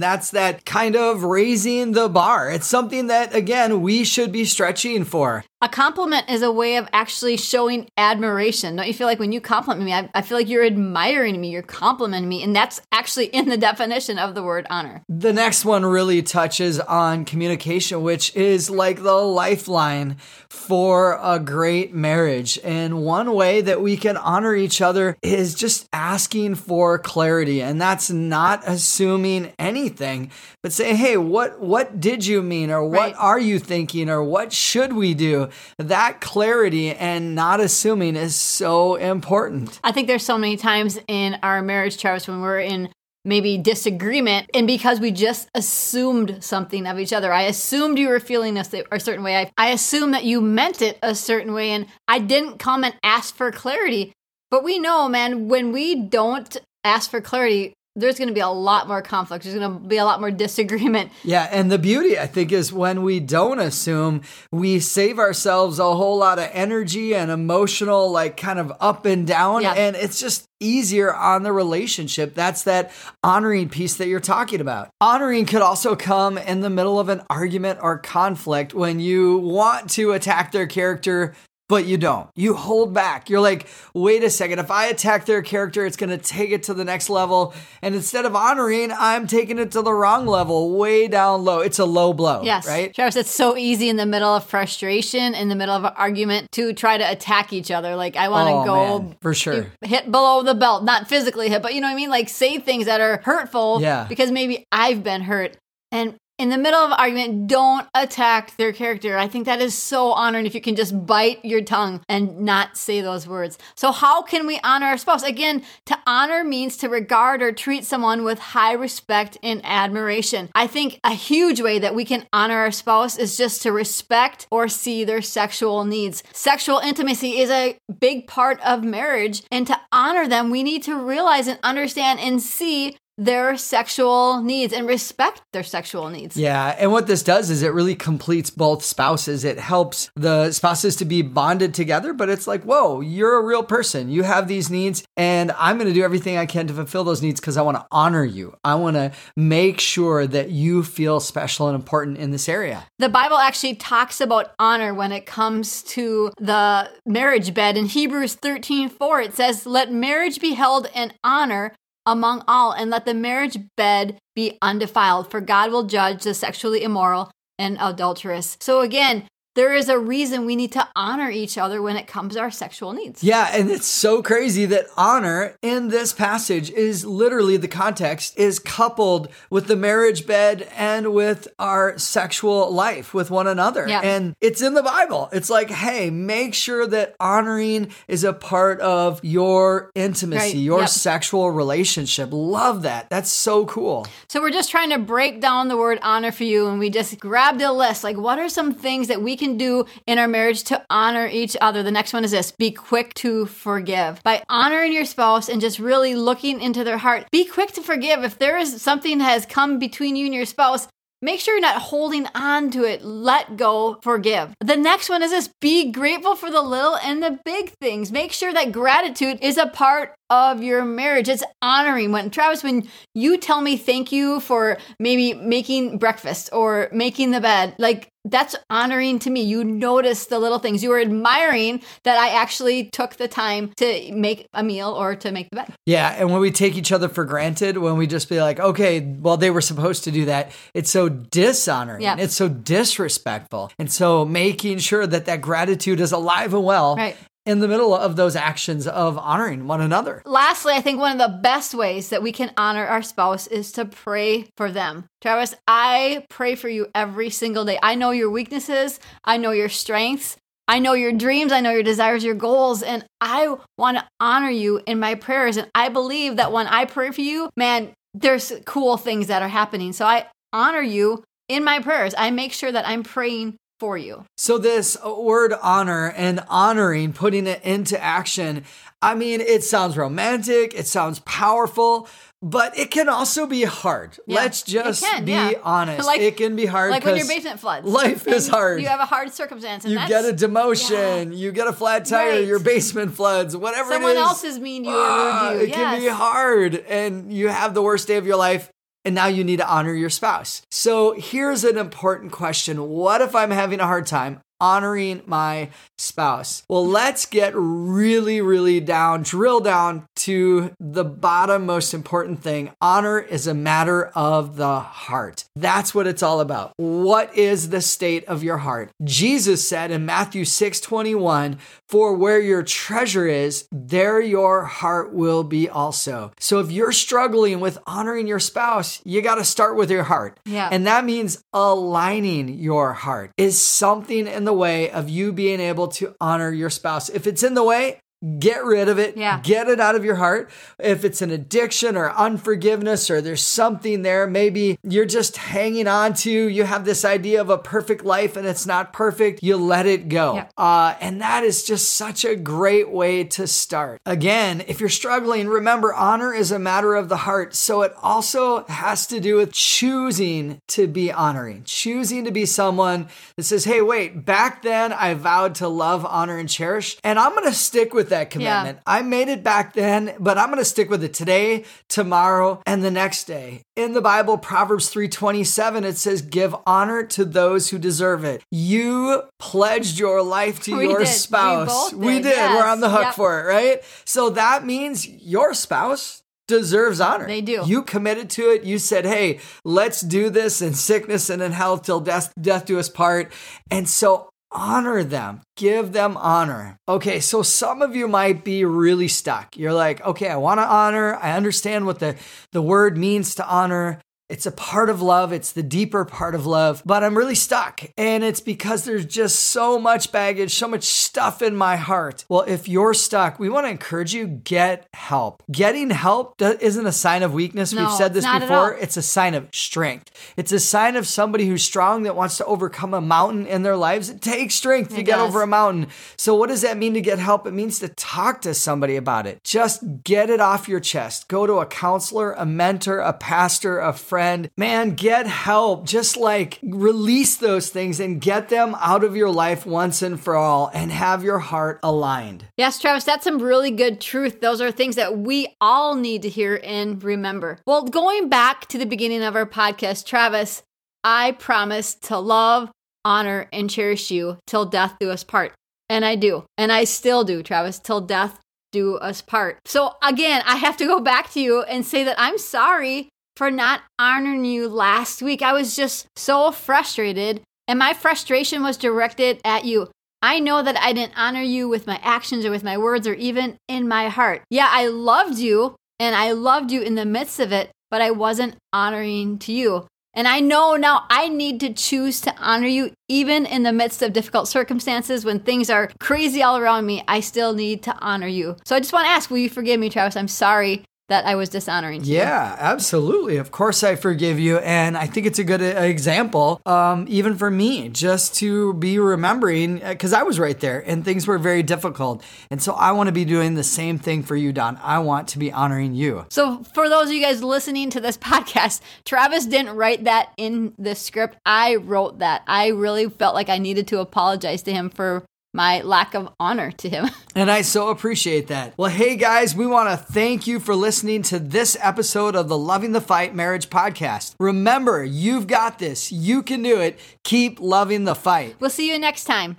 that's 0.00 0.30
that 0.30 0.64
kind 0.64 0.94
of 0.94 1.24
raising 1.24 1.92
the 1.92 2.08
bar. 2.08 2.48
It's 2.48 2.68
something 2.68 3.08
that, 3.08 3.34
again, 3.34 3.82
we 3.82 4.04
should 4.04 4.30
be 4.30 4.44
stretching 4.44 5.02
for. 5.02 5.44
A 5.62 5.68
compliment 5.68 6.30
is 6.30 6.40
a 6.40 6.50
way 6.50 6.76
of 6.76 6.88
actually 6.90 7.36
showing 7.36 7.90
admiration. 7.98 8.76
Don't 8.76 8.86
you 8.86 8.94
feel 8.94 9.06
like 9.06 9.18
when 9.18 9.30
you 9.30 9.42
compliment 9.42 9.84
me, 9.84 9.92
I, 9.92 10.08
I 10.14 10.22
feel 10.22 10.38
like 10.38 10.48
you're 10.48 10.64
admiring 10.64 11.38
me, 11.38 11.50
you're 11.50 11.60
complimenting 11.60 12.30
me. 12.30 12.42
And 12.42 12.56
that's 12.56 12.80
actually 12.92 13.26
in 13.26 13.50
the 13.50 13.56
definition 13.70 14.18
of 14.18 14.34
the 14.34 14.42
word 14.42 14.66
honor. 14.70 15.02
The 15.10 15.34
next 15.34 15.66
one 15.66 15.84
really 15.84 16.22
touches 16.22 16.80
on 16.80 17.26
communication, 17.26 18.00
which 18.02 18.34
is 18.34 18.70
like 18.70 19.02
the 19.02 19.12
lifeline 19.16 20.16
for 20.48 21.18
a 21.22 21.38
great 21.38 21.92
marriage. 21.94 22.58
And 22.64 23.02
one 23.04 23.34
way 23.34 23.60
that 23.60 23.82
we 23.82 23.98
can 23.98 24.16
honor 24.16 24.56
each 24.56 24.80
other 24.80 25.18
is 25.20 25.54
just 25.54 25.86
asking 25.92 26.54
for 26.54 26.98
clarity. 26.98 27.60
And 27.60 27.78
that's 27.78 28.08
not 28.10 28.62
assuming 28.66 29.52
anything, 29.58 30.30
but 30.62 30.72
say, 30.72 30.96
hey, 30.96 31.18
what, 31.18 31.60
what 31.60 32.00
did 32.00 32.24
you 32.24 32.40
mean? 32.40 32.70
Or 32.70 32.82
what 32.82 33.00
Right. 33.00 33.14
are 33.18 33.38
you 33.38 33.58
thinking? 33.58 34.08
Or 34.08 34.24
what 34.24 34.54
should 34.54 34.94
we 34.94 35.12
do? 35.12 35.49
That 35.78 36.20
clarity 36.20 36.92
and 36.92 37.34
not 37.34 37.60
assuming 37.60 38.16
is 38.16 38.34
so 38.34 38.96
important. 38.96 39.78
I 39.82 39.92
think 39.92 40.06
there's 40.06 40.24
so 40.24 40.38
many 40.38 40.56
times 40.56 40.98
in 41.08 41.38
our 41.42 41.62
marriage, 41.62 41.98
Travis, 41.98 42.28
when 42.28 42.40
we're 42.40 42.60
in 42.60 42.88
maybe 43.24 43.58
disagreement, 43.58 44.48
and 44.54 44.66
because 44.66 44.98
we 44.98 45.10
just 45.10 45.48
assumed 45.54 46.42
something 46.42 46.86
of 46.86 46.98
each 46.98 47.12
other. 47.12 47.32
I 47.32 47.42
assumed 47.42 47.98
you 47.98 48.08
were 48.08 48.20
feeling 48.20 48.56
a, 48.56 48.64
a 48.90 48.98
certain 48.98 49.22
way. 49.22 49.36
I, 49.36 49.50
I 49.58 49.68
assumed 49.70 50.14
that 50.14 50.24
you 50.24 50.40
meant 50.40 50.80
it 50.80 50.98
a 51.02 51.14
certain 51.14 51.52
way, 51.52 51.70
and 51.70 51.86
I 52.08 52.18
didn't 52.18 52.58
come 52.58 52.82
and 52.82 52.94
ask 53.02 53.34
for 53.34 53.52
clarity. 53.52 54.12
But 54.50 54.64
we 54.64 54.78
know, 54.78 55.08
man, 55.08 55.48
when 55.48 55.70
we 55.70 55.94
don't 55.94 56.56
ask 56.82 57.10
for 57.10 57.20
clarity, 57.20 57.74
there's 57.96 58.18
going 58.18 58.28
to 58.28 58.34
be 58.34 58.40
a 58.40 58.48
lot 58.48 58.86
more 58.88 59.02
conflict. 59.02 59.44
There's 59.44 59.56
going 59.56 59.72
to 59.72 59.86
be 59.86 59.96
a 59.96 60.04
lot 60.04 60.20
more 60.20 60.30
disagreement. 60.30 61.10
Yeah, 61.24 61.48
and 61.50 61.70
the 61.70 61.78
beauty 61.78 62.18
I 62.18 62.26
think 62.26 62.52
is 62.52 62.72
when 62.72 63.02
we 63.02 63.20
don't 63.20 63.58
assume, 63.58 64.22
we 64.52 64.78
save 64.80 65.18
ourselves 65.18 65.78
a 65.78 65.94
whole 65.94 66.16
lot 66.18 66.38
of 66.38 66.48
energy 66.52 67.14
and 67.14 67.30
emotional 67.30 68.10
like 68.10 68.36
kind 68.36 68.58
of 68.58 68.72
up 68.80 69.06
and 69.06 69.26
down 69.26 69.62
Yeah. 69.62 69.72
and 69.72 69.96
it's 69.96 70.20
just 70.20 70.46
easier 70.60 71.14
on 71.14 71.42
the 71.42 71.52
relationship. 71.52 72.34
That's 72.34 72.64
that 72.64 72.92
honoring 73.24 73.68
piece 73.70 73.94
that 73.96 74.08
you're 74.08 74.20
talking 74.20 74.60
about. 74.60 74.90
Honoring 75.00 75.46
could 75.46 75.62
also 75.62 75.96
come 75.96 76.36
in 76.38 76.60
the 76.60 76.70
middle 76.70 77.00
of 77.00 77.08
an 77.08 77.22
argument 77.30 77.78
or 77.82 77.98
conflict 77.98 78.74
when 78.74 79.00
you 79.00 79.38
want 79.38 79.90
to 79.90 80.12
attack 80.12 80.52
their 80.52 80.66
character 80.66 81.34
but 81.70 81.86
you 81.86 81.96
don't. 81.96 82.28
You 82.34 82.52
hold 82.54 82.92
back. 82.92 83.30
You're 83.30 83.40
like, 83.40 83.66
wait 83.94 84.22
a 84.24 84.28
second. 84.28 84.58
If 84.58 84.70
I 84.70 84.86
attack 84.86 85.24
their 85.24 85.40
character, 85.40 85.86
it's 85.86 85.96
going 85.96 86.10
to 86.10 86.18
take 86.18 86.50
it 86.50 86.64
to 86.64 86.74
the 86.74 86.84
next 86.84 87.08
level. 87.08 87.54
And 87.80 87.94
instead 87.94 88.26
of 88.26 88.34
honoring, 88.36 88.90
I'm 88.92 89.26
taking 89.28 89.58
it 89.58 89.70
to 89.72 89.80
the 89.80 89.94
wrong 89.94 90.26
level, 90.26 90.76
way 90.76 91.06
down 91.08 91.44
low. 91.44 91.60
It's 91.60 91.78
a 91.78 91.84
low 91.86 92.12
blow. 92.12 92.42
Yes. 92.42 92.66
Right? 92.66 92.92
Travis, 92.92 93.14
it's 93.16 93.30
so 93.30 93.56
easy 93.56 93.88
in 93.88 93.96
the 93.96 94.04
middle 94.04 94.34
of 94.34 94.44
frustration, 94.44 95.34
in 95.34 95.48
the 95.48 95.54
middle 95.54 95.74
of 95.76 95.84
an 95.84 95.92
argument, 95.96 96.50
to 96.52 96.72
try 96.72 96.98
to 96.98 97.10
attack 97.10 97.52
each 97.52 97.70
other. 97.70 97.94
Like, 97.96 98.16
I 98.16 98.28
want 98.28 98.48
to 98.48 98.54
Oh, 98.54 98.64
go 98.64 98.98
man, 98.98 99.16
for 99.22 99.32
sure. 99.32 99.66
hit 99.82 100.10
below 100.10 100.42
the 100.42 100.54
belt, 100.54 100.82
not 100.84 101.08
physically 101.08 101.48
hit, 101.48 101.62
but 101.62 101.72
you 101.74 101.80
know 101.80 101.86
what 101.86 101.92
I 101.92 101.96
mean? 101.96 102.10
Like, 102.10 102.28
say 102.28 102.58
things 102.58 102.86
that 102.86 103.00
are 103.00 103.22
hurtful 103.24 103.78
Yeah. 103.80 104.06
because 104.08 104.32
maybe 104.32 104.64
I've 104.72 105.04
been 105.04 105.22
hurt. 105.22 105.56
And 105.92 106.16
in 106.40 106.48
the 106.48 106.56
middle 106.56 106.80
of 106.80 106.90
argument, 106.92 107.46
don't 107.48 107.86
attack 107.94 108.56
their 108.56 108.72
character. 108.72 109.18
I 109.18 109.28
think 109.28 109.44
that 109.44 109.60
is 109.60 109.74
so 109.74 110.12
honoring 110.12 110.46
if 110.46 110.54
you 110.54 110.62
can 110.62 110.74
just 110.74 111.04
bite 111.04 111.44
your 111.44 111.60
tongue 111.60 112.00
and 112.08 112.40
not 112.40 112.78
say 112.78 113.02
those 113.02 113.28
words. 113.28 113.58
So, 113.76 113.92
how 113.92 114.22
can 114.22 114.46
we 114.46 114.58
honor 114.64 114.86
our 114.86 114.96
spouse? 114.96 115.22
Again, 115.22 115.62
to 115.84 115.98
honor 116.06 116.42
means 116.42 116.78
to 116.78 116.88
regard 116.88 117.42
or 117.42 117.52
treat 117.52 117.84
someone 117.84 118.24
with 118.24 118.38
high 118.38 118.72
respect 118.72 119.36
and 119.42 119.60
admiration. 119.64 120.48
I 120.54 120.66
think 120.66 120.98
a 121.04 121.12
huge 121.12 121.60
way 121.60 121.78
that 121.78 121.94
we 121.94 122.06
can 122.06 122.26
honor 122.32 122.56
our 122.56 122.72
spouse 122.72 123.18
is 123.18 123.36
just 123.36 123.60
to 123.62 123.70
respect 123.70 124.46
or 124.50 124.66
see 124.66 125.04
their 125.04 125.20
sexual 125.20 125.84
needs. 125.84 126.22
Sexual 126.32 126.78
intimacy 126.78 127.38
is 127.38 127.50
a 127.50 127.76
big 128.00 128.26
part 128.26 128.58
of 128.62 128.82
marriage, 128.82 129.42
and 129.52 129.66
to 129.66 129.78
honor 129.92 130.26
them, 130.26 130.48
we 130.48 130.62
need 130.62 130.82
to 130.84 130.96
realize 130.96 131.48
and 131.48 131.58
understand 131.62 132.18
and 132.18 132.40
see 132.40 132.96
their 133.20 133.54
sexual 133.58 134.40
needs 134.40 134.72
and 134.72 134.88
respect 134.88 135.42
their 135.52 135.62
sexual 135.62 136.08
needs. 136.08 136.38
Yeah, 136.38 136.74
and 136.78 136.90
what 136.90 137.06
this 137.06 137.22
does 137.22 137.50
is 137.50 137.62
it 137.62 137.74
really 137.74 137.94
completes 137.94 138.48
both 138.48 138.82
spouses. 138.82 139.44
It 139.44 139.58
helps 139.58 140.10
the 140.16 140.50
spouses 140.52 140.96
to 140.96 141.04
be 141.04 141.20
bonded 141.20 141.74
together, 141.74 142.14
but 142.14 142.30
it's 142.30 142.46
like, 142.46 142.62
whoa, 142.62 143.02
you're 143.02 143.38
a 143.38 143.44
real 143.44 143.62
person. 143.62 144.08
You 144.08 144.22
have 144.22 144.48
these 144.48 144.70
needs, 144.70 145.04
and 145.18 145.52
I'm 145.58 145.76
going 145.76 145.88
to 145.88 145.94
do 145.94 146.02
everything 146.02 146.38
I 146.38 146.46
can 146.46 146.66
to 146.68 146.72
fulfill 146.72 147.04
those 147.04 147.20
needs 147.20 147.40
because 147.40 147.58
I 147.58 147.62
want 147.62 147.76
to 147.76 147.86
honor 147.90 148.24
you. 148.24 148.56
I 148.64 148.74
want 148.76 148.96
to 148.96 149.12
make 149.36 149.80
sure 149.80 150.26
that 150.26 150.50
you 150.50 150.82
feel 150.82 151.20
special 151.20 151.68
and 151.68 151.76
important 151.76 152.16
in 152.16 152.30
this 152.30 152.48
area. 152.48 152.86
The 152.98 153.10
Bible 153.10 153.36
actually 153.36 153.74
talks 153.74 154.22
about 154.22 154.54
honor 154.58 154.94
when 154.94 155.12
it 155.12 155.26
comes 155.26 155.82
to 155.82 156.30
the 156.38 156.90
marriage 157.04 157.52
bed. 157.52 157.76
In 157.76 157.84
Hebrews 157.84 158.36
13 158.36 158.88
4, 158.88 159.20
it 159.20 159.34
says, 159.34 159.66
Let 159.66 159.92
marriage 159.92 160.40
be 160.40 160.54
held 160.54 160.88
in 160.94 161.12
honor 161.22 161.74
among 162.10 162.42
all, 162.48 162.72
and 162.72 162.90
let 162.90 163.06
the 163.06 163.14
marriage 163.14 163.56
bed 163.76 164.18
be 164.34 164.58
undefiled, 164.60 165.30
for 165.30 165.40
God 165.40 165.70
will 165.70 165.84
judge 165.84 166.24
the 166.24 166.34
sexually 166.34 166.82
immoral 166.82 167.30
and 167.56 167.78
adulterous. 167.80 168.56
So 168.60 168.80
again, 168.80 169.28
there 169.54 169.74
is 169.74 169.88
a 169.88 169.98
reason 169.98 170.46
we 170.46 170.54
need 170.56 170.72
to 170.72 170.88
honor 170.94 171.30
each 171.30 171.58
other 171.58 171.82
when 171.82 171.96
it 171.96 172.06
comes 172.06 172.34
to 172.34 172.40
our 172.40 172.50
sexual 172.50 172.92
needs. 172.92 173.24
Yeah, 173.24 173.50
and 173.52 173.70
it's 173.70 173.86
so 173.86 174.22
crazy 174.22 174.64
that 174.66 174.86
honor 174.96 175.56
in 175.62 175.88
this 175.88 176.12
passage 176.12 176.70
is 176.70 177.04
literally 177.04 177.56
the 177.56 177.68
context 177.68 178.38
is 178.38 178.58
coupled 178.58 179.28
with 179.50 179.66
the 179.66 179.76
marriage 179.76 180.26
bed 180.26 180.68
and 180.76 181.12
with 181.12 181.48
our 181.58 181.98
sexual 181.98 182.72
life 182.72 183.12
with 183.12 183.30
one 183.30 183.46
another. 183.46 183.88
Yeah. 183.88 184.00
And 184.00 184.36
it's 184.40 184.62
in 184.62 184.74
the 184.74 184.82
Bible. 184.82 185.28
It's 185.32 185.50
like, 185.50 185.70
hey, 185.70 186.10
make 186.10 186.54
sure 186.54 186.86
that 186.86 187.16
honoring 187.18 187.90
is 188.06 188.22
a 188.24 188.32
part 188.32 188.80
of 188.80 189.22
your 189.24 189.90
intimacy, 189.94 190.40
Right, 190.40 190.54
your 190.54 190.80
yep. 190.80 190.88
sexual 190.88 191.50
relationship. 191.50 192.28
Love 192.32 192.82
that. 192.82 193.10
That's 193.10 193.30
so 193.30 193.66
cool. 193.66 194.06
So 194.28 194.40
we're 194.40 194.50
just 194.50 194.70
trying 194.70 194.90
to 194.90 194.98
break 194.98 195.40
down 195.40 195.68
the 195.68 195.76
word 195.76 195.98
honor 196.02 196.30
for 196.30 196.44
you 196.44 196.68
and 196.68 196.78
we 196.78 196.88
just 196.88 197.18
grabbed 197.18 197.60
a 197.62 197.72
list. 197.72 198.04
Like 198.04 198.16
what 198.16 198.38
are 198.38 198.48
some 198.48 198.72
things 198.72 199.08
that 199.08 199.20
we 199.22 199.36
can 199.36 199.49
do 199.56 199.86
in 200.06 200.18
our 200.18 200.28
marriage 200.28 200.64
to 200.64 200.84
honor 200.90 201.26
each 201.26 201.56
other? 201.60 201.82
The 201.82 201.90
next 201.90 202.12
one 202.12 202.24
is 202.24 202.30
this. 202.30 202.52
Be 202.52 202.70
quick 202.70 203.14
to 203.14 203.46
forgive. 203.46 204.22
By 204.22 204.42
honoring 204.48 204.92
your 204.92 205.04
spouse 205.04 205.48
and 205.48 205.60
just 205.60 205.78
really 205.78 206.14
looking 206.14 206.60
into 206.60 206.84
their 206.84 206.98
heart, 206.98 207.26
be 207.30 207.44
quick 207.44 207.72
to 207.72 207.82
forgive. 207.82 208.24
If 208.24 208.38
there 208.38 208.58
is 208.58 208.80
something 208.80 209.18
that 209.18 209.24
has 209.24 209.46
come 209.46 209.78
between 209.78 210.16
you 210.16 210.26
and 210.26 210.34
your 210.34 210.44
spouse, 210.44 210.88
Make 211.22 211.40
sure 211.40 211.54
you're 211.54 211.60
not 211.60 211.82
holding 211.82 212.26
on 212.34 212.70
to 212.70 212.84
it. 212.84 213.04
Let 213.04 213.58
go, 213.58 213.98
forgive. 214.02 214.54
The 214.60 214.76
next 214.76 215.10
one 215.10 215.22
is 215.22 215.32
this 215.32 215.50
be 215.60 215.92
grateful 215.92 216.34
for 216.34 216.50
the 216.50 216.62
little 216.62 216.96
and 216.96 217.22
the 217.22 217.38
big 217.44 217.72
things. 217.78 218.10
Make 218.10 218.32
sure 218.32 218.54
that 218.54 218.72
gratitude 218.72 219.38
is 219.42 219.58
a 219.58 219.66
part 219.66 220.14
of 220.30 220.62
your 220.62 220.82
marriage. 220.82 221.28
It's 221.28 221.44
honoring. 221.60 222.10
When 222.10 222.30
Travis, 222.30 222.62
when 222.62 222.88
you 223.14 223.36
tell 223.36 223.60
me 223.60 223.76
thank 223.76 224.12
you 224.12 224.40
for 224.40 224.78
maybe 224.98 225.34
making 225.34 225.98
breakfast 225.98 226.48
or 226.54 226.88
making 226.90 227.32
the 227.32 227.40
bed, 227.40 227.74
like 227.78 228.08
that's 228.24 228.54
honoring 228.68 229.18
to 229.20 229.30
me. 229.30 229.42
You 229.42 229.64
notice 229.64 230.26
the 230.26 230.38
little 230.38 230.58
things. 230.58 230.82
You 230.82 230.92
are 230.92 231.00
admiring 231.00 231.82
that 232.04 232.18
I 232.18 232.30
actually 232.30 232.84
took 232.90 233.16
the 233.16 233.28
time 233.28 233.72
to 233.76 234.12
make 234.12 234.46
a 234.52 234.62
meal 234.62 234.88
or 234.90 235.16
to 235.16 235.32
make 235.32 235.48
the 235.50 235.56
bed. 235.56 235.74
Yeah, 235.86 236.14
and 236.18 236.30
when 236.30 236.40
we 236.40 236.50
take 236.50 236.76
each 236.76 236.92
other 236.92 237.08
for 237.08 237.24
granted, 237.24 237.78
when 237.78 237.96
we 237.96 238.06
just 238.06 238.28
be 238.28 238.40
like, 238.40 238.60
okay, 238.60 239.00
well, 239.00 239.36
they 239.36 239.50
were 239.50 239.60
supposed 239.60 240.04
to 240.04 240.10
do 240.10 240.26
that, 240.26 240.52
it's 240.74 240.90
so 240.90 241.08
dishonoring. 241.08 242.02
Yeah. 242.02 242.16
It's 242.18 242.34
so 242.34 242.48
disrespectful. 242.48 243.72
And 243.78 243.90
so 243.90 244.24
making 244.24 244.78
sure 244.78 245.06
that 245.06 245.26
that 245.26 245.40
gratitude 245.40 246.00
is 246.00 246.12
alive 246.12 246.54
and 246.54 246.64
well 246.64 246.96
Right. 246.96 247.16
In 247.46 247.60
the 247.60 247.68
middle 247.68 247.94
of 247.94 248.16
those 248.16 248.36
actions 248.36 248.86
of 248.86 249.16
honoring 249.18 249.66
one 249.66 249.80
another. 249.80 250.22
Lastly, 250.24 250.74
I 250.74 250.80
think 250.80 251.00
one 251.00 251.12
of 251.12 251.30
the 251.30 251.38
best 251.38 251.74
ways 251.74 252.10
that 252.10 252.22
we 252.22 252.32
can 252.32 252.52
honor 252.56 252.86
our 252.86 253.02
spouse 253.02 253.46
is 253.46 253.72
to 253.72 253.84
pray 253.84 254.48
for 254.56 254.70
them. 254.70 255.06
Travis, 255.20 255.54
I 255.66 256.26
pray 256.28 256.54
for 256.54 256.68
you 256.68 256.88
every 256.94 257.30
single 257.30 257.64
day. 257.64 257.78
I 257.82 257.94
know 257.94 258.10
your 258.10 258.30
weaknesses, 258.30 259.00
I 259.24 259.36
know 259.36 259.52
your 259.52 259.68
strengths. 259.68 260.36
I 260.68 260.78
know 260.78 260.92
your 260.92 261.10
dreams, 261.10 261.50
I 261.50 261.60
know 261.62 261.72
your 261.72 261.82
desires, 261.82 262.22
your 262.22 262.36
goals, 262.36 262.84
and 262.84 263.04
I 263.20 263.56
want 263.76 263.98
to 263.98 264.06
honor 264.20 264.50
you 264.50 264.80
in 264.86 265.00
my 265.00 265.16
prayers. 265.16 265.56
And 265.56 265.68
I 265.74 265.88
believe 265.88 266.36
that 266.36 266.52
when 266.52 266.68
I 266.68 266.84
pray 266.84 267.10
for 267.10 267.22
you, 267.22 267.50
man, 267.56 267.92
there's 268.14 268.52
cool 268.66 268.96
things 268.96 269.26
that 269.26 269.42
are 269.42 269.48
happening. 269.48 269.92
So 269.92 270.06
I 270.06 270.26
honor 270.52 270.80
you 270.80 271.24
in 271.48 271.64
my 271.64 271.80
prayers. 271.80 272.14
I 272.16 272.30
make 272.30 272.52
sure 272.52 272.70
that 272.70 272.86
I'm 272.86 273.02
praying 273.02 273.56
for 273.80 273.98
you. 273.98 274.24
So, 274.36 274.58
this 274.58 274.96
word 275.04 275.52
honor 275.60 276.12
and 276.16 276.44
honoring, 276.48 277.12
putting 277.12 277.46
it 277.46 277.62
into 277.64 278.00
action, 278.00 278.64
I 279.02 279.14
mean, 279.14 279.40
it 279.40 279.64
sounds 279.64 279.96
romantic, 279.96 280.74
it 280.74 280.86
sounds 280.86 281.18
powerful. 281.20 282.08
But 282.42 282.78
it 282.78 282.90
can 282.90 283.10
also 283.10 283.46
be 283.46 283.64
hard. 283.64 284.18
Yeah, 284.26 284.36
Let's 284.36 284.62
just 284.62 285.04
can, 285.04 285.26
be 285.26 285.32
yeah. 285.32 285.52
honest. 285.62 286.06
Like- 286.10 286.22
it 286.22 286.38
can 286.38 286.56
be 286.56 286.64
hard. 286.64 286.90
Like 286.90 287.04
when 287.04 287.16
your 287.18 287.28
basement 287.28 287.60
floods. 287.60 287.86
Life 287.86 288.26
is 288.26 288.48
hard. 288.48 288.80
You 288.80 288.88
have 288.88 288.98
a 289.00 289.04
hard 289.04 289.30
circumstance. 289.34 289.84
And 289.84 289.92
you 289.92 289.98
get 290.08 290.24
a 290.24 290.32
demotion, 290.32 291.36
you 291.36 291.52
get 291.52 291.66
a 291.66 291.72
flat 291.74 292.06
tire, 292.06 292.30
Right. 292.30 292.46
your 292.46 292.58
basement 292.58 293.12
floods, 293.14 293.54
whatever 293.54 293.90
Someone 293.92 294.12
it 294.12 294.14
is. 294.14 294.20
else 294.20 294.44
is 294.44 294.58
mean 294.58 294.84
to 294.84 294.88
you 294.90 294.96
or 294.96 295.00
ah, 295.02 295.50
rude 295.52 295.58
to 295.60 295.66
you. 295.66 295.70
It 295.70 295.74
can 295.74 296.00
be 296.00 296.06
hard, 296.08 296.74
and 296.88 297.30
you 297.30 297.48
have 297.48 297.74
the 297.74 297.82
worst 297.82 298.08
day 298.08 298.16
of 298.16 298.26
your 298.26 298.36
life, 298.36 298.70
and 299.04 299.14
now 299.14 299.26
you 299.26 299.44
need 299.44 299.58
to 299.58 299.68
honor 299.68 299.94
your 299.94 300.10
spouse. 300.10 300.62
So 300.70 301.12
here's 301.12 301.64
an 301.64 301.78
important 301.78 302.32
question 302.32 302.88
What 302.88 303.20
if 303.20 303.34
I'm 303.34 303.50
having 303.50 303.80
a 303.80 303.86
hard 303.86 304.06
time? 304.06 304.40
Honoring 304.60 305.22
my 305.26 305.70
spouse. 305.96 306.62
Well, 306.68 306.86
let's 306.86 307.26
get 307.26 307.52
really, 307.54 308.40
really 308.40 308.80
down, 308.80 309.22
drill 309.22 309.60
down 309.60 310.06
to 310.16 310.74
the 310.78 311.04
bottom 311.04 311.66
most 311.66 311.94
important 311.94 312.42
thing. 312.42 312.70
Honor 312.80 313.18
is 313.18 313.46
a 313.46 313.54
matter 313.54 314.06
of 314.14 314.56
the 314.56 314.80
heart. 314.80 315.44
That's 315.56 315.94
what 315.94 316.06
it's 316.06 316.22
all 316.22 316.40
about. 316.40 316.72
What 316.76 317.36
is 317.36 317.70
the 317.70 317.80
state 317.80 318.24
of 318.24 318.42
your 318.42 318.58
heart? 318.58 318.90
Jesus 319.04 319.66
said 319.68 319.90
in 319.90 320.06
Matthew 320.06 320.44
6 320.44 320.80
21, 320.80 321.58
For 321.88 322.14
where 322.14 322.40
your 322.40 322.62
treasure 322.62 323.26
is, 323.26 323.66
there 323.70 324.20
your 324.20 324.64
heart 324.64 325.12
will 325.12 325.44
be 325.44 325.68
also. 325.68 326.32
So 326.38 326.60
if 326.60 326.70
you're 326.70 326.92
struggling 326.92 327.60
with 327.60 327.78
honoring 327.86 328.26
your 328.26 328.38
spouse, 328.40 329.00
you 329.04 329.22
got 329.22 329.36
to 329.36 329.44
start 329.44 329.76
with 329.76 329.90
your 329.90 330.04
heart. 330.04 330.38
Yeah. 330.44 330.68
And 330.70 330.86
that 330.86 331.04
means 331.04 331.42
aligning 331.52 332.48
your 332.48 332.92
heart. 332.92 333.32
Is 333.36 333.60
something 333.60 334.26
in 334.26 334.44
the 334.44 334.49
way 334.52 334.90
of 334.90 335.08
you 335.08 335.32
being 335.32 335.60
able 335.60 335.88
to 335.88 336.14
honor 336.20 336.52
your 336.52 336.70
spouse? 336.70 337.08
If 337.08 337.26
it's 337.26 337.42
in 337.42 337.54
the 337.54 337.64
way, 337.64 338.00
Get 338.38 338.64
rid 338.64 338.90
of 338.90 338.98
it. 338.98 339.16
Yeah. 339.16 339.40
Get 339.42 339.68
it 339.68 339.80
out 339.80 339.94
of 339.94 340.04
your 340.04 340.16
heart. 340.16 340.50
If 340.78 341.06
it's 341.06 341.22
an 341.22 341.30
addiction 341.30 341.96
or 341.96 342.10
unforgiveness 342.10 343.10
or 343.10 343.22
there's 343.22 343.42
something 343.42 344.02
there, 344.02 344.26
maybe 344.26 344.78
you're 344.82 345.06
just 345.06 345.38
hanging 345.38 345.88
on 345.88 346.12
to, 346.14 346.30
you 346.30 346.64
have 346.64 346.84
this 346.84 347.06
idea 347.06 347.40
of 347.40 347.48
a 347.48 347.56
perfect 347.56 348.04
life 348.04 348.36
and 348.36 348.46
it's 348.46 348.66
not 348.66 348.92
perfect, 348.92 349.42
you 349.42 349.56
let 349.56 349.86
it 349.86 350.10
go. 350.10 350.34
Yeah. 350.34 350.48
Uh, 350.58 350.94
and 351.00 351.22
that 351.22 351.44
is 351.44 351.64
just 351.64 351.92
such 351.92 352.26
a 352.26 352.36
great 352.36 352.90
way 352.90 353.24
to 353.24 353.46
start. 353.46 354.02
Again, 354.04 354.64
if 354.68 354.80
you're 354.80 354.90
struggling, 354.90 355.48
remember 355.48 355.94
honor 355.94 356.34
is 356.34 356.52
a 356.52 356.58
matter 356.58 356.94
of 356.94 357.08
the 357.08 357.16
heart. 357.16 357.54
So 357.54 357.80
it 357.82 357.94
also 358.02 358.64
has 358.64 359.06
to 359.06 359.20
do 359.20 359.36
with 359.36 359.52
choosing 359.52 360.60
to 360.68 360.86
be 360.86 361.10
honoring, 361.10 361.62
choosing 361.64 362.26
to 362.26 362.30
be 362.30 362.44
someone 362.44 363.08
that 363.36 363.44
says, 363.44 363.64
hey, 363.64 363.80
wait, 363.80 364.26
back 364.26 364.60
then 364.60 364.92
I 364.92 365.14
vowed 365.14 365.54
to 365.56 365.68
love, 365.68 366.04
honor, 366.04 366.36
and 366.36 366.50
cherish, 366.50 366.98
and 367.02 367.18
I'm 367.18 367.34
going 367.34 367.48
to 367.48 367.54
stick 367.54 367.94
with 367.94 368.09
that 368.10 368.30
commitment. 368.30 368.78
I 368.86 369.02
made 369.02 369.28
it 369.28 369.42
back 369.42 369.72
then, 369.74 370.14
but 370.20 370.38
I'm 370.38 370.46
going 370.48 370.58
to 370.58 370.64
stick 370.64 370.88
with 370.90 371.02
it 371.02 371.14
today, 371.14 371.64
tomorrow, 371.88 372.62
and 372.66 372.84
the 372.84 372.90
next 372.90 373.24
day. 373.24 373.62
In 373.74 373.92
the 373.94 374.00
Bible, 374.00 374.38
Proverbs 374.38 374.88
3:27, 374.90 375.84
it 375.84 375.96
says, 375.96 376.22
"Give 376.22 376.54
honor 376.66 377.02
to 377.04 377.24
those 377.24 377.70
who 377.70 377.78
deserve 377.78 378.24
it." 378.24 378.42
You 378.50 379.22
pledged 379.38 379.98
your 379.98 380.22
life 380.22 380.62
to 380.64 380.76
We 380.76 380.84
your 380.84 380.98
did. 380.98 381.08
We 381.08 381.12
spouse. 381.14 381.90
both 381.92 382.00
did. 382.00 382.22
did. 382.22 382.50
We're 382.54 382.66
on 382.66 382.80
the 382.80 382.90
hook 382.90 383.00
Yep. 383.02 383.14
for 383.14 383.40
it, 383.40 383.44
right? 383.44 383.82
So 384.04 384.30
that 384.30 384.64
means 384.64 385.06
your 385.08 385.54
spouse 385.54 386.22
deserves 386.48 387.00
honor. 387.00 387.28
They 387.28 387.40
do. 387.42 387.62
You 387.64 387.82
committed 387.82 388.28
to 388.30 388.50
it. 388.50 388.64
You 388.64 388.78
said, 388.78 389.06
"Hey, 389.06 389.38
let's 389.64 390.00
do 390.00 390.30
this 390.30 390.60
in 390.60 390.74
sickness 390.74 391.30
and 391.30 391.40
in 391.40 391.52
health 391.52 391.82
till 391.82 392.00
death 392.00 392.32
death 392.40 392.64
do 392.66 392.78
us 392.80 392.88
part." 392.88 393.30
And 393.70 393.88
so 393.88 394.29
honor 394.52 395.04
them. 395.04 395.42
Give 395.56 395.92
them 395.92 396.16
honor. 396.16 396.76
Okay, 396.88 397.20
so 397.20 397.42
some 397.42 397.82
of 397.82 397.94
you 397.94 398.08
might 398.08 398.44
be 398.44 398.64
really 398.64 399.08
stuck. 399.08 399.56
You're 399.56 399.72
like, 399.72 400.04
"Okay, 400.04 400.28
I 400.28 400.36
want 400.36 400.58
to 400.58 400.66
honor. 400.66 401.16
I 401.16 401.32
understand 401.32 401.86
what 401.86 401.98
the 401.98 402.16
the 402.52 402.62
word 402.62 402.96
means 402.96 403.34
to 403.36 403.46
honor." 403.46 404.00
It's 404.30 404.46
a 404.46 404.52
part 404.52 404.88
of 404.88 405.02
love. 405.02 405.32
It's 405.32 405.50
the 405.50 405.62
deeper 405.62 406.04
part 406.04 406.36
of 406.36 406.46
love, 406.46 406.82
but 406.86 407.02
I'm 407.02 407.18
really 407.18 407.34
stuck. 407.34 407.82
And 407.98 408.22
it's 408.22 408.38
because 408.40 408.84
there's 408.84 409.04
just 409.04 409.40
so 409.40 409.76
much 409.76 410.12
baggage, 410.12 410.54
so 410.54 410.68
much 410.68 410.84
stuff 410.84 411.42
in 411.42 411.56
my 411.56 411.74
heart. 411.74 412.24
Well, 412.28 412.44
if 412.46 412.68
you're 412.68 412.94
stuck, 412.94 413.40
we 413.40 413.48
want 413.48 413.66
to 413.66 413.70
encourage 413.70 414.14
you 414.14 414.28
get 414.28 414.88
help. 414.94 415.42
Getting 415.50 415.90
help 415.90 416.40
isn't 416.40 416.86
a 416.86 416.92
sign 416.92 417.24
of 417.24 417.34
weakness. 417.34 417.72
No, 417.72 417.82
We've 417.86 417.94
said 417.94 418.14
this 418.14 418.24
before. 418.24 418.74
It's 418.76 418.96
a 418.96 419.02
sign 419.02 419.34
of 419.34 419.48
strength. 419.52 420.12
It's 420.36 420.52
a 420.52 420.60
sign 420.60 420.94
of 420.94 421.08
somebody 421.08 421.46
who's 421.46 421.64
strong 421.64 422.04
that 422.04 422.14
wants 422.14 422.36
to 422.36 422.44
overcome 422.44 422.94
a 422.94 423.00
mountain 423.00 423.46
in 423.48 423.64
their 423.64 423.76
lives. 423.76 424.08
It 424.08 424.22
takes 424.22 424.54
strength 424.54 424.94
to 424.94 425.00
It 425.00 425.04
get 425.04 425.18
over 425.18 425.42
a 425.42 425.46
mountain. 425.48 425.88
So, 426.16 426.36
what 426.36 426.50
does 426.50 426.62
that 426.62 426.78
mean 426.78 426.94
to 426.94 427.00
get 427.00 427.18
help? 427.18 427.48
It 427.48 427.52
means 427.52 427.80
to 427.80 427.88
talk 427.88 428.42
to 428.42 428.54
somebody 428.54 428.94
about 428.94 429.26
it. 429.26 429.42
Just 429.42 429.82
get 430.04 430.30
it 430.30 430.40
off 430.40 430.68
your 430.68 430.80
chest. 430.80 431.26
Go 431.26 431.48
to 431.48 431.54
a 431.54 431.66
counselor, 431.66 432.32
a 432.32 432.46
mentor, 432.46 433.00
a 433.00 433.12
pastor, 433.12 433.80
a 433.80 433.92
friend. 433.92 434.19
Man, 434.56 434.90
get 434.94 435.26
help. 435.26 435.86
Just 435.86 436.16
like 436.16 436.58
release 436.62 437.36
those 437.36 437.70
things 437.70 438.00
and 438.00 438.20
get 438.20 438.48
them 438.48 438.76
out 438.78 439.02
of 439.02 439.16
your 439.16 439.30
life 439.30 439.64
once 439.64 440.02
and 440.02 440.20
for 440.20 440.36
all 440.36 440.70
and 440.74 440.92
have 440.92 441.24
your 441.24 441.38
heart 441.38 441.80
aligned. 441.82 442.44
Yes, 442.56 442.78
Travis, 442.78 443.04
that's 443.04 443.24
some 443.24 443.40
really 443.40 443.70
good 443.70 444.00
truth. 444.00 444.40
Those 444.40 444.60
are 444.60 444.70
things 444.70 444.96
that 444.96 445.18
we 445.18 445.56
all 445.60 445.94
need 445.94 446.22
to 446.22 446.28
hear 446.28 446.60
and 446.62 447.02
remember. 447.02 447.58
Well, 447.66 447.84
going 447.84 448.28
back 448.28 448.66
to 448.68 448.78
the 448.78 448.86
beginning 448.86 449.22
of 449.22 449.36
our 449.36 449.46
podcast, 449.46 450.06
Travis, 450.06 450.62
I 451.02 451.32
promise 451.32 451.94
to 451.94 452.18
love, 452.18 452.70
honor, 453.04 453.48
and 453.52 453.70
cherish 453.70 454.10
you 454.10 454.38
till 454.46 454.66
death 454.66 454.96
do 455.00 455.10
us 455.10 455.24
part. 455.24 455.52
And 455.88 456.04
I 456.04 456.14
do. 456.14 456.44
And 456.58 456.70
I 456.70 456.84
still 456.84 457.24
do, 457.24 457.42
Travis, 457.42 457.78
till 457.78 458.00
death 458.00 458.38
do 458.70 458.96
us 458.96 459.22
part. 459.22 459.58
So 459.64 459.94
again, 460.02 460.42
I 460.46 460.56
have 460.56 460.76
to 460.76 460.86
go 460.86 461.00
back 461.00 461.32
to 461.32 461.40
you 461.40 461.62
and 461.62 461.84
say 461.84 462.04
that 462.04 462.20
I'm 462.20 462.38
sorry 462.38 463.08
for 463.40 463.50
not 463.50 463.80
honoring 463.98 464.44
you 464.44 464.68
last 464.68 465.22
week. 465.22 465.40
I 465.40 465.54
was 465.54 465.74
just 465.74 466.06
so 466.14 466.52
frustrated 466.52 467.40
and 467.66 467.78
my 467.78 467.94
frustration 467.94 468.62
was 468.62 468.76
directed 468.76 469.40
at 469.46 469.64
you. 469.64 469.88
I 470.20 470.40
know 470.40 470.62
that 470.62 470.76
I 470.76 470.92
didn't 470.92 471.14
honor 471.16 471.40
you 471.40 471.66
with 471.66 471.86
my 471.86 471.98
actions 472.02 472.44
or 472.44 472.50
with 472.50 472.62
my 472.62 472.76
words 472.76 473.06
or 473.06 473.14
even 473.14 473.56
in 473.66 473.88
my 473.88 474.08
heart. 474.08 474.42
Yeah, 474.50 474.68
I 474.70 474.88
loved 474.88 475.38
you 475.38 475.74
and 475.98 476.14
I 476.14 476.32
loved 476.32 476.70
you 476.70 476.82
in 476.82 476.96
the 476.96 477.06
midst 477.06 477.40
of 477.40 477.50
it, 477.50 477.70
but 477.90 478.02
I 478.02 478.10
wasn't 478.10 478.56
honoring 478.74 479.38
to 479.38 479.52
you. 479.54 479.86
And 480.12 480.28
I 480.28 480.40
know 480.40 480.76
now 480.76 481.06
I 481.08 481.30
need 481.30 481.60
to 481.60 481.72
choose 481.72 482.20
to 482.22 482.36
honor 482.36 482.66
you 482.66 482.92
even 483.08 483.46
in 483.46 483.62
the 483.62 483.72
midst 483.72 484.02
of 484.02 484.12
difficult 484.12 484.48
circumstances 484.48 485.24
when 485.24 485.40
things 485.40 485.70
are 485.70 485.90
crazy 485.98 486.42
all 486.42 486.58
around 486.58 486.84
me. 486.84 487.04
I 487.08 487.20
still 487.20 487.54
need 487.54 487.82
to 487.84 487.96
honor 488.00 488.26
you. 488.26 488.56
So 488.66 488.76
I 488.76 488.80
just 488.80 488.92
want 488.92 489.06
to 489.06 489.12
ask, 489.12 489.30
will 489.30 489.38
you 489.38 489.48
forgive 489.48 489.80
me, 489.80 489.88
Travis? 489.88 490.14
I'm 490.14 490.28
sorry 490.28 490.84
that 491.10 491.26
I 491.26 491.34
was 491.34 491.48
dishonoring 491.48 492.04
you. 492.04 492.14
Yeah, 492.14 492.56
absolutely. 492.58 493.36
Of 493.36 493.50
course, 493.50 493.82
I 493.82 493.96
forgive 493.96 494.38
you. 494.38 494.58
And 494.58 494.96
I 494.96 495.06
think 495.06 495.26
it's 495.26 495.40
a 495.40 495.44
good 495.44 495.60
uh, 495.60 495.80
example, 495.80 496.62
um, 496.64 497.04
even 497.08 497.36
for 497.36 497.50
me, 497.50 497.88
just 497.88 498.36
to 498.36 498.74
be 498.74 498.98
remembering, 498.98 499.80
because 499.80 500.12
uh, 500.12 500.20
I 500.20 500.22
was 500.22 500.38
right 500.38 500.58
there 500.58 500.78
and 500.86 501.04
things 501.04 501.26
were 501.26 501.36
very 501.36 501.64
difficult. 501.64 502.24
And 502.48 502.62
so 502.62 502.74
I 502.74 502.92
want 502.92 503.08
to 503.08 503.12
be 503.12 503.24
doing 503.24 503.54
the 503.54 503.64
same 503.64 503.98
thing 503.98 504.22
for 504.22 504.36
you, 504.36 504.52
Dawn. 504.52 504.78
I 504.82 505.00
want 505.00 505.26
to 505.28 505.38
be 505.38 505.52
honoring 505.52 505.94
you. 505.94 506.26
So, 506.30 506.62
for 506.74 506.88
those 506.88 507.08
of 507.08 507.12
you 507.12 507.22
guys 507.22 507.42
listening 507.42 507.90
to 507.90 508.00
this 508.00 508.16
podcast, 508.30 508.80
Travis 509.04 509.46
didn't 509.46 509.74
write 509.74 510.04
that 510.04 510.32
in 510.36 510.74
the 510.78 510.94
script. 510.94 511.36
I 511.44 511.74
wrote 511.74 512.20
that. 512.20 512.42
I 512.46 512.68
really 512.68 513.08
felt 513.08 513.34
like 513.34 513.48
I 513.48 513.58
needed 513.58 513.88
to 513.88 513.98
apologize 513.98 514.62
to 514.62 514.72
him 514.72 514.88
for 514.88 515.24
my 515.52 515.80
lack 515.82 516.14
of 516.14 516.28
honor 516.38 516.70
to 516.72 516.88
him. 516.88 517.10
And 517.32 517.48
I 517.48 517.62
so 517.62 517.90
appreciate 517.90 518.48
that. 518.48 518.74
Well, 518.76 518.90
hey 518.90 519.14
guys, 519.14 519.54
we 519.54 519.64
want 519.64 519.88
to 519.88 519.96
thank 519.96 520.48
you 520.48 520.58
for 520.58 520.74
listening 520.74 521.22
to 521.22 521.38
this 521.38 521.76
episode 521.80 522.34
of 522.34 522.48
the 522.48 522.58
Loving 522.58 522.90
the 522.90 523.00
Fight 523.00 523.36
Marriage 523.36 523.70
Podcast. 523.70 524.34
Remember, 524.40 525.04
you've 525.04 525.46
got 525.46 525.78
this. 525.78 526.10
You 526.10 526.42
can 526.42 526.60
do 526.64 526.80
it. 526.80 526.98
Keep 527.22 527.60
loving 527.60 528.02
the 528.02 528.16
fight. 528.16 528.56
We'll 528.58 528.68
see 528.68 528.90
you 528.90 528.98
next 528.98 529.24
time. 529.24 529.58